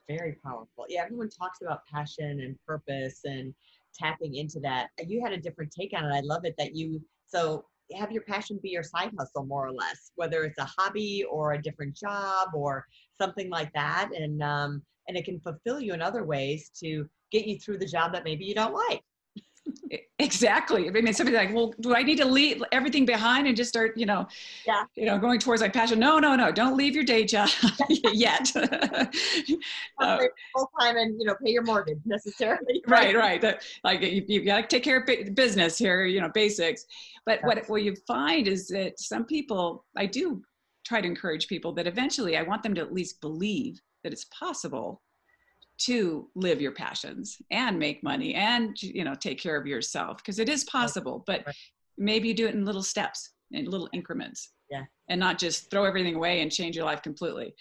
very 0.08 0.36
powerful. 0.44 0.86
Yeah, 0.88 1.02
everyone 1.02 1.28
talks 1.28 1.60
about 1.62 1.86
passion 1.86 2.40
and 2.40 2.56
purpose 2.66 3.20
and 3.24 3.54
tapping 3.94 4.36
into 4.36 4.60
that. 4.60 4.88
You 5.06 5.22
had 5.22 5.32
a 5.32 5.40
different 5.40 5.72
take 5.72 5.92
on 5.94 6.04
it. 6.04 6.14
I 6.14 6.20
love 6.20 6.44
it 6.44 6.54
that 6.58 6.74
you 6.74 7.00
so 7.26 7.64
have 7.94 8.12
your 8.12 8.22
passion 8.22 8.58
be 8.62 8.70
your 8.70 8.82
side 8.82 9.10
hustle 9.18 9.44
more 9.44 9.66
or 9.66 9.72
less, 9.72 10.12
whether 10.16 10.44
it's 10.44 10.58
a 10.58 10.68
hobby 10.76 11.24
or 11.30 11.52
a 11.52 11.62
different 11.62 11.96
job 11.96 12.48
or 12.54 12.86
something 13.20 13.50
like 13.50 13.72
that, 13.74 14.10
and 14.16 14.42
um, 14.42 14.82
and 15.06 15.16
it 15.16 15.24
can 15.24 15.40
fulfill 15.40 15.80
you 15.80 15.94
in 15.94 16.02
other 16.02 16.24
ways 16.24 16.70
to 16.80 17.08
get 17.30 17.46
you 17.46 17.58
through 17.58 17.78
the 17.78 17.86
job 17.86 18.12
that 18.12 18.24
maybe 18.24 18.44
you 18.44 18.54
don't 18.54 18.74
like. 18.74 19.02
Exactly. 20.18 20.88
I 20.88 20.90
mean, 20.90 21.12
somebody's 21.12 21.38
like, 21.38 21.54
well, 21.54 21.74
do 21.80 21.94
I 21.94 22.02
need 22.02 22.18
to 22.18 22.24
leave 22.24 22.62
everything 22.72 23.06
behind 23.06 23.46
and 23.46 23.56
just 23.56 23.68
start, 23.68 23.96
you 23.96 24.06
know, 24.06 24.26
yeah, 24.66 24.84
you 24.94 25.06
know, 25.06 25.18
going 25.18 25.38
towards 25.38 25.62
my 25.62 25.68
passion? 25.68 25.98
No, 25.98 26.18
no, 26.18 26.36
no. 26.36 26.50
Don't 26.52 26.76
leave 26.76 26.94
your 26.94 27.04
day 27.04 27.24
job 27.24 27.48
yet. 28.12 28.50
uh, 28.56 30.18
Full 30.54 30.70
time 30.80 30.96
and 30.96 31.18
you 31.18 31.26
know, 31.26 31.34
pay 31.44 31.50
your 31.50 31.62
mortgage 31.62 31.98
necessarily. 32.04 32.82
Right, 32.86 33.14
right. 33.14 33.42
right. 33.42 33.62
like 33.84 34.02
you, 34.02 34.24
you 34.26 34.44
got 34.44 34.62
to 34.62 34.66
take 34.66 34.84
care 34.84 34.98
of 34.98 35.34
business 35.34 35.78
here. 35.78 36.04
You 36.04 36.20
know, 36.20 36.30
basics. 36.34 36.86
But 37.26 37.40
what 37.42 37.68
what 37.68 37.82
you 37.82 37.94
find 38.06 38.48
is 38.48 38.68
that 38.68 38.98
some 38.98 39.24
people, 39.24 39.84
I 39.96 40.06
do 40.06 40.42
try 40.86 41.00
to 41.00 41.06
encourage 41.06 41.48
people 41.48 41.72
that 41.74 41.86
eventually 41.86 42.36
I 42.36 42.42
want 42.42 42.62
them 42.62 42.74
to 42.74 42.80
at 42.80 42.92
least 42.92 43.20
believe 43.20 43.80
that 44.02 44.12
it's 44.12 44.24
possible 44.26 45.02
to 45.78 46.28
live 46.34 46.60
your 46.60 46.72
passions 46.72 47.38
and 47.50 47.78
make 47.78 48.02
money 48.02 48.34
and 48.34 48.80
you 48.82 49.04
know 49.04 49.14
take 49.14 49.40
care 49.40 49.56
of 49.56 49.66
yourself 49.66 50.18
because 50.18 50.38
it 50.38 50.48
is 50.48 50.64
possible 50.64 51.22
but 51.26 51.44
maybe 51.96 52.28
you 52.28 52.34
do 52.34 52.46
it 52.46 52.54
in 52.54 52.64
little 52.64 52.82
steps 52.82 53.30
in 53.52 53.64
little 53.66 53.88
increments. 53.92 54.52
Yeah. 54.70 54.84
And 55.08 55.18
not 55.18 55.38
just 55.38 55.70
throw 55.70 55.84
everything 55.84 56.14
away 56.14 56.40
and 56.40 56.52
change 56.52 56.76
your 56.76 56.84
life 56.84 57.02
completely. 57.02 57.54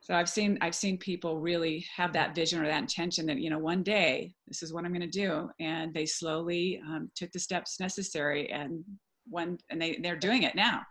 So 0.00 0.14
i've 0.14 0.28
seen 0.28 0.58
i've 0.60 0.74
seen 0.74 0.98
people 0.98 1.38
really 1.38 1.86
have 1.96 2.12
that 2.14 2.34
vision 2.34 2.60
or 2.60 2.66
that 2.66 2.76
intention 2.76 3.24
that 3.26 3.38
you 3.38 3.48
know 3.50 3.60
one 3.60 3.84
day 3.84 4.34
this 4.48 4.60
is 4.60 4.72
what 4.72 4.84
i'm 4.84 4.90
going 4.90 5.00
to 5.00 5.06
do 5.06 5.48
and 5.60 5.94
they 5.94 6.06
slowly 6.06 6.82
um, 6.88 7.08
took 7.14 7.30
the 7.30 7.38
steps 7.38 7.78
necessary 7.78 8.50
and 8.50 8.82
one 9.30 9.58
and 9.70 9.80
they 9.80 10.00
they're 10.02 10.16
doing 10.16 10.42
it 10.42 10.56
now 10.56 10.82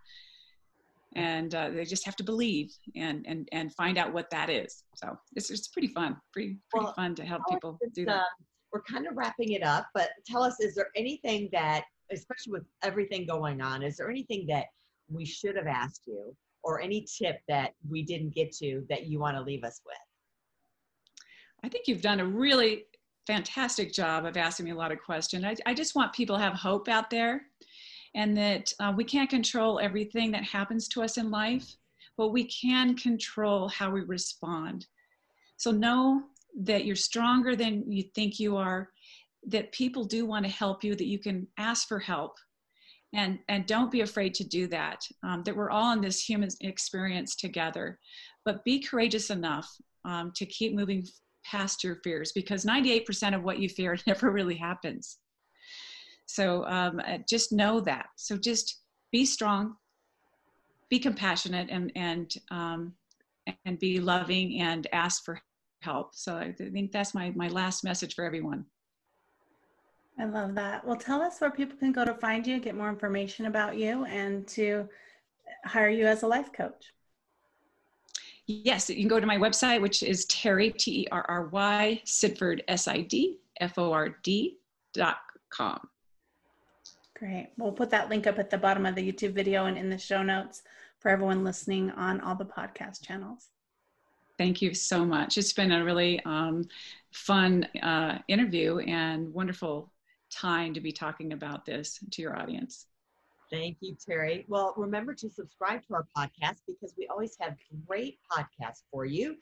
and 1.16 1.54
uh, 1.56 1.70
they 1.70 1.86
just 1.86 2.06
have 2.06 2.16
to 2.18 2.24
believe 2.24 2.72
and 2.96 3.26
and 3.28 3.50
and 3.52 3.74
find 3.76 3.98
out 3.98 4.14
what 4.14 4.30
that 4.30 4.50
is. 4.50 4.84
So 4.96 5.18
it's, 5.36 5.50
it's 5.50 5.68
pretty 5.68 5.90
fun 5.90 6.18
pretty 6.32 6.58
pretty 6.70 6.86
well, 6.86 6.94
fun 6.94 7.16
to 7.16 7.26
help 7.26 7.42
people 7.50 7.78
do 7.94 8.06
that. 8.06 8.16
uh, 8.18 8.24
we're 8.72 8.82
kind 8.84 9.06
of 9.08 9.18
wrapping 9.18 9.52
it 9.52 9.64
up 9.64 9.88
but 9.94 10.10
tell 10.26 10.44
us 10.44 10.60
is 10.62 10.76
there 10.76 10.88
anything 10.96 11.50
that 11.52 11.84
especially 12.12 12.54
with 12.54 12.64
everything 12.84 13.26
going 13.26 13.62
on 13.62 13.84
is 13.84 13.98
there 13.98 14.10
anything 14.10 14.46
that 14.48 14.68
we 15.10 15.26
should 15.26 15.58
have 15.58 15.68
asked 15.68 16.04
you 16.08 16.34
or 16.64 16.82
any 16.82 17.06
tip 17.18 17.40
that 17.48 17.74
we 17.90 18.04
didn't 18.04 18.34
get 18.34 18.52
to 18.54 18.86
that 18.90 19.08
you 19.08 19.20
want 19.20 19.36
to 19.36 19.42
leave 19.42 19.64
us 19.64 19.82
with? 19.86 19.96
I 21.64 21.70
think 21.70 21.88
you've 21.88 22.02
done 22.02 22.20
a 22.20 22.26
really 22.26 22.86
fantastic 23.28 23.94
job 23.94 24.26
of 24.26 24.36
asking 24.38 24.66
me 24.66 24.72
a 24.72 24.76
lot 24.76 24.92
of 24.92 25.00
questions. 25.00 25.46
I, 25.46 25.56
I 25.66 25.74
just 25.74 25.96
want 25.96 26.14
people 26.14 26.38
to 26.38 26.44
have 26.44 26.54
hope 26.54 26.88
out 26.88 27.10
there 27.10 27.44
and 28.16 28.36
that 28.38 28.72
uh, 28.80 28.94
we 28.96 29.04
can't 29.04 29.30
control 29.30 29.80
everything 29.80 30.32
that 30.32 30.44
happens 30.44 30.88
to 30.90 31.02
us 31.02 31.18
in 31.18 31.32
life, 31.32 31.76
but 32.18 32.30
we 32.30 32.44
can 32.44 32.96
control 32.96 33.70
how 33.70 33.90
we 33.90 34.02
respond. 34.02 34.86
So 35.58 35.72
know 35.72 36.24
that 36.60 36.86
you're 36.86 36.96
stronger 36.96 37.56
than 37.56 37.90
you 37.90 38.04
think 38.16 38.40
you 38.40 38.58
are, 38.58 38.90
that 39.48 39.72
people 39.72 40.04
do 40.04 40.26
want 40.26 40.46
to 40.46 40.52
help 40.52 40.84
you, 40.84 40.96
that 40.96 41.08
you 41.08 41.20
can 41.20 41.48
ask 41.58 41.88
for 41.88 42.00
help. 42.00 42.34
And, 43.14 43.40
and 43.50 43.66
don't 43.66 43.92
be 43.92 44.02
afraid 44.02 44.34
to 44.36 44.44
do 44.44 44.68
that, 44.68 45.06
um, 45.24 45.44
that 45.44 45.56
we're 45.56 45.70
all 45.70 45.94
in 45.94 46.02
this 46.02 46.22
human 46.22 46.50
experience 46.62 47.36
together. 47.36 48.00
But 48.46 48.64
be 48.64 48.80
courageous 48.80 49.30
enough 49.30 49.70
um, 50.06 50.32
to 50.36 50.46
keep 50.46 50.74
moving 50.74 51.06
past 51.46 51.84
your 51.84 51.96
fears 52.04 52.32
because 52.34 52.66
98% 52.66 53.36
of 53.36 53.44
what 53.44 53.60
you 53.60 53.70
fear 53.70 53.98
never 54.08 54.32
really 54.32 54.56
happens. 54.56 55.18
So 56.32 56.66
um, 56.66 57.02
uh, 57.06 57.18
just 57.28 57.52
know 57.52 57.82
that. 57.82 58.08
So 58.16 58.38
just 58.38 58.82
be 59.12 59.26
strong, 59.26 59.76
be 60.90 60.98
compassionate, 60.98 61.68
and 61.70 61.92
and 61.96 62.34
um, 62.52 62.94
and 63.66 63.78
be 63.80 64.00
loving 64.00 64.62
and 64.62 64.88
ask 64.94 65.26
for 65.26 65.42
help. 65.82 66.16
So 66.16 66.38
I 66.38 66.54
think 66.54 66.92
that's 66.94 67.14
my 67.14 67.32
my 67.36 67.50
last 67.50 67.84
message 67.84 68.16
for 68.16 68.24
everyone. 68.24 68.66
I 70.18 70.26
love 70.26 70.56
that. 70.56 70.86
Well, 70.86 70.96
tell 70.96 71.22
us 71.22 71.42
where 71.42 71.52
people 71.52 71.78
can 71.78 71.92
go 71.92 72.06
to 72.06 72.14
find 72.14 72.46
you, 72.48 72.60
get 72.60 72.76
more 72.76 72.90
information 72.90 73.48
about 73.48 73.76
you, 73.76 74.06
and 74.06 74.48
to 74.50 74.88
hire 75.66 75.90
you 75.90 76.06
as 76.06 76.24
a 76.24 76.28
life 76.28 76.54
coach. 76.54 76.94
Yes, 78.48 78.90
you 78.90 78.98
can 78.98 79.08
go 79.08 79.20
to 79.20 79.28
my 79.28 79.38
website, 79.38 79.82
which 79.82 80.02
is 80.02 80.26
Terry, 80.26 80.72
T 80.72 81.02
E 81.02 81.08
R 81.12 81.26
R 81.28 81.48
Y, 81.48 82.02
Sidford, 82.06 82.62
S 82.70 82.88
I 82.88 83.02
D 83.02 83.40
F 83.60 83.78
O 83.78 83.92
R 83.92 84.16
D 84.24 84.58
dot 84.94 85.18
com. 85.50 85.80
Great. 87.22 87.52
We'll 87.56 87.72
put 87.72 87.92
that 87.92 88.10
link 88.10 88.26
up 88.26 88.40
at 88.40 88.50
the 88.50 88.58
bottom 88.58 88.84
of 88.84 88.96
the 88.96 89.12
YouTube 89.12 89.34
video 89.34 89.66
and 89.66 89.78
in 89.78 89.92
the 89.92 89.98
show 90.00 90.24
notes 90.24 90.64
for 90.98 91.10
everyone 91.10 91.44
listening 91.44 91.92
on 91.92 92.20
all 92.20 92.34
the 92.34 92.46
podcast 92.46 93.06
channels. 93.06 93.50
Thank 94.40 94.60
you 94.60 94.74
so 94.74 95.06
much. 95.06 95.38
It's 95.38 95.54
been 95.54 95.72
a 95.72 95.86
really 95.86 96.20
um, 96.26 96.68
fun 97.12 97.66
uh, 97.84 98.18
interview 98.28 98.80
and 98.80 99.32
wonderful 99.32 99.94
time 100.32 100.74
to 100.74 100.82
be 100.82 100.92
talking 100.92 101.34
about 101.34 101.64
this 101.64 102.00
to 102.10 102.24
your 102.24 102.36
audience. 102.36 102.88
Thank 103.52 103.78
you, 103.82 103.96
Terry. 104.04 104.46
Well, 104.48 104.74
remember 104.76 105.14
to 105.14 105.30
subscribe 105.30 105.86
to 105.90 105.94
our 105.94 106.08
podcast 106.18 106.62
because 106.66 106.96
we 106.98 107.06
always 107.06 107.38
have 107.40 107.56
great 107.86 108.18
podcasts 108.32 108.82
for 108.92 109.06
you, 109.06 109.36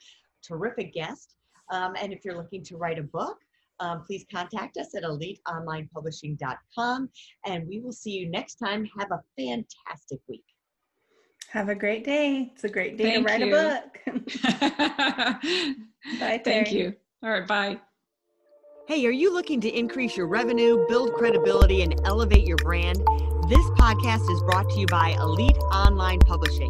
terrific 0.43 0.93
guests. 0.93 1.35
Um, 1.71 1.95
and 1.97 2.11
if 2.11 2.25
you're 2.25 2.35
looking 2.35 2.61
to 2.65 2.75
write 2.75 2.99
a 2.99 3.03
book, 3.03 3.37
um, 3.79 4.03
please 4.05 4.25
contact 4.31 4.77
us 4.77 4.93
at 4.95 5.03
eliteonlinepublishing.com. 5.03 7.09
And 7.45 7.67
we 7.67 7.79
will 7.79 7.91
see 7.91 8.11
you 8.11 8.29
next 8.29 8.55
time. 8.55 8.87
Have 8.97 9.11
a 9.11 9.21
fantastic 9.37 10.19
week. 10.27 10.43
Have 11.49 11.69
a 11.69 11.75
great 11.75 12.03
day. 12.03 12.51
It's 12.53 12.63
a 12.63 12.69
great 12.69 12.97
day 12.97 13.21
Thank 13.21 13.27
to 13.27 13.33
write 13.33 13.41
you. 13.41 13.55
a 13.55 13.81
book. 13.81 13.99
Bye, 16.19 16.19
Terry. 16.19 16.39
Thank 16.43 16.71
you. 16.71 16.93
All 17.23 17.31
right, 17.31 17.47
bye. 17.47 17.79
Hey, 18.87 19.05
are 19.05 19.11
you 19.11 19.33
looking 19.33 19.59
to 19.61 19.69
increase 19.69 20.15
your 20.15 20.27
revenue, 20.27 20.85
build 20.87 21.13
credibility, 21.13 21.81
and 21.83 21.95
elevate 22.05 22.47
your 22.47 22.57
brand? 22.57 22.97
This 23.47 23.65
podcast 23.77 24.29
is 24.31 24.41
brought 24.43 24.69
to 24.69 24.79
you 24.79 24.85
by 24.87 25.09
Elite 25.19 25.57
Online 25.71 26.19
Publishing, 26.19 26.69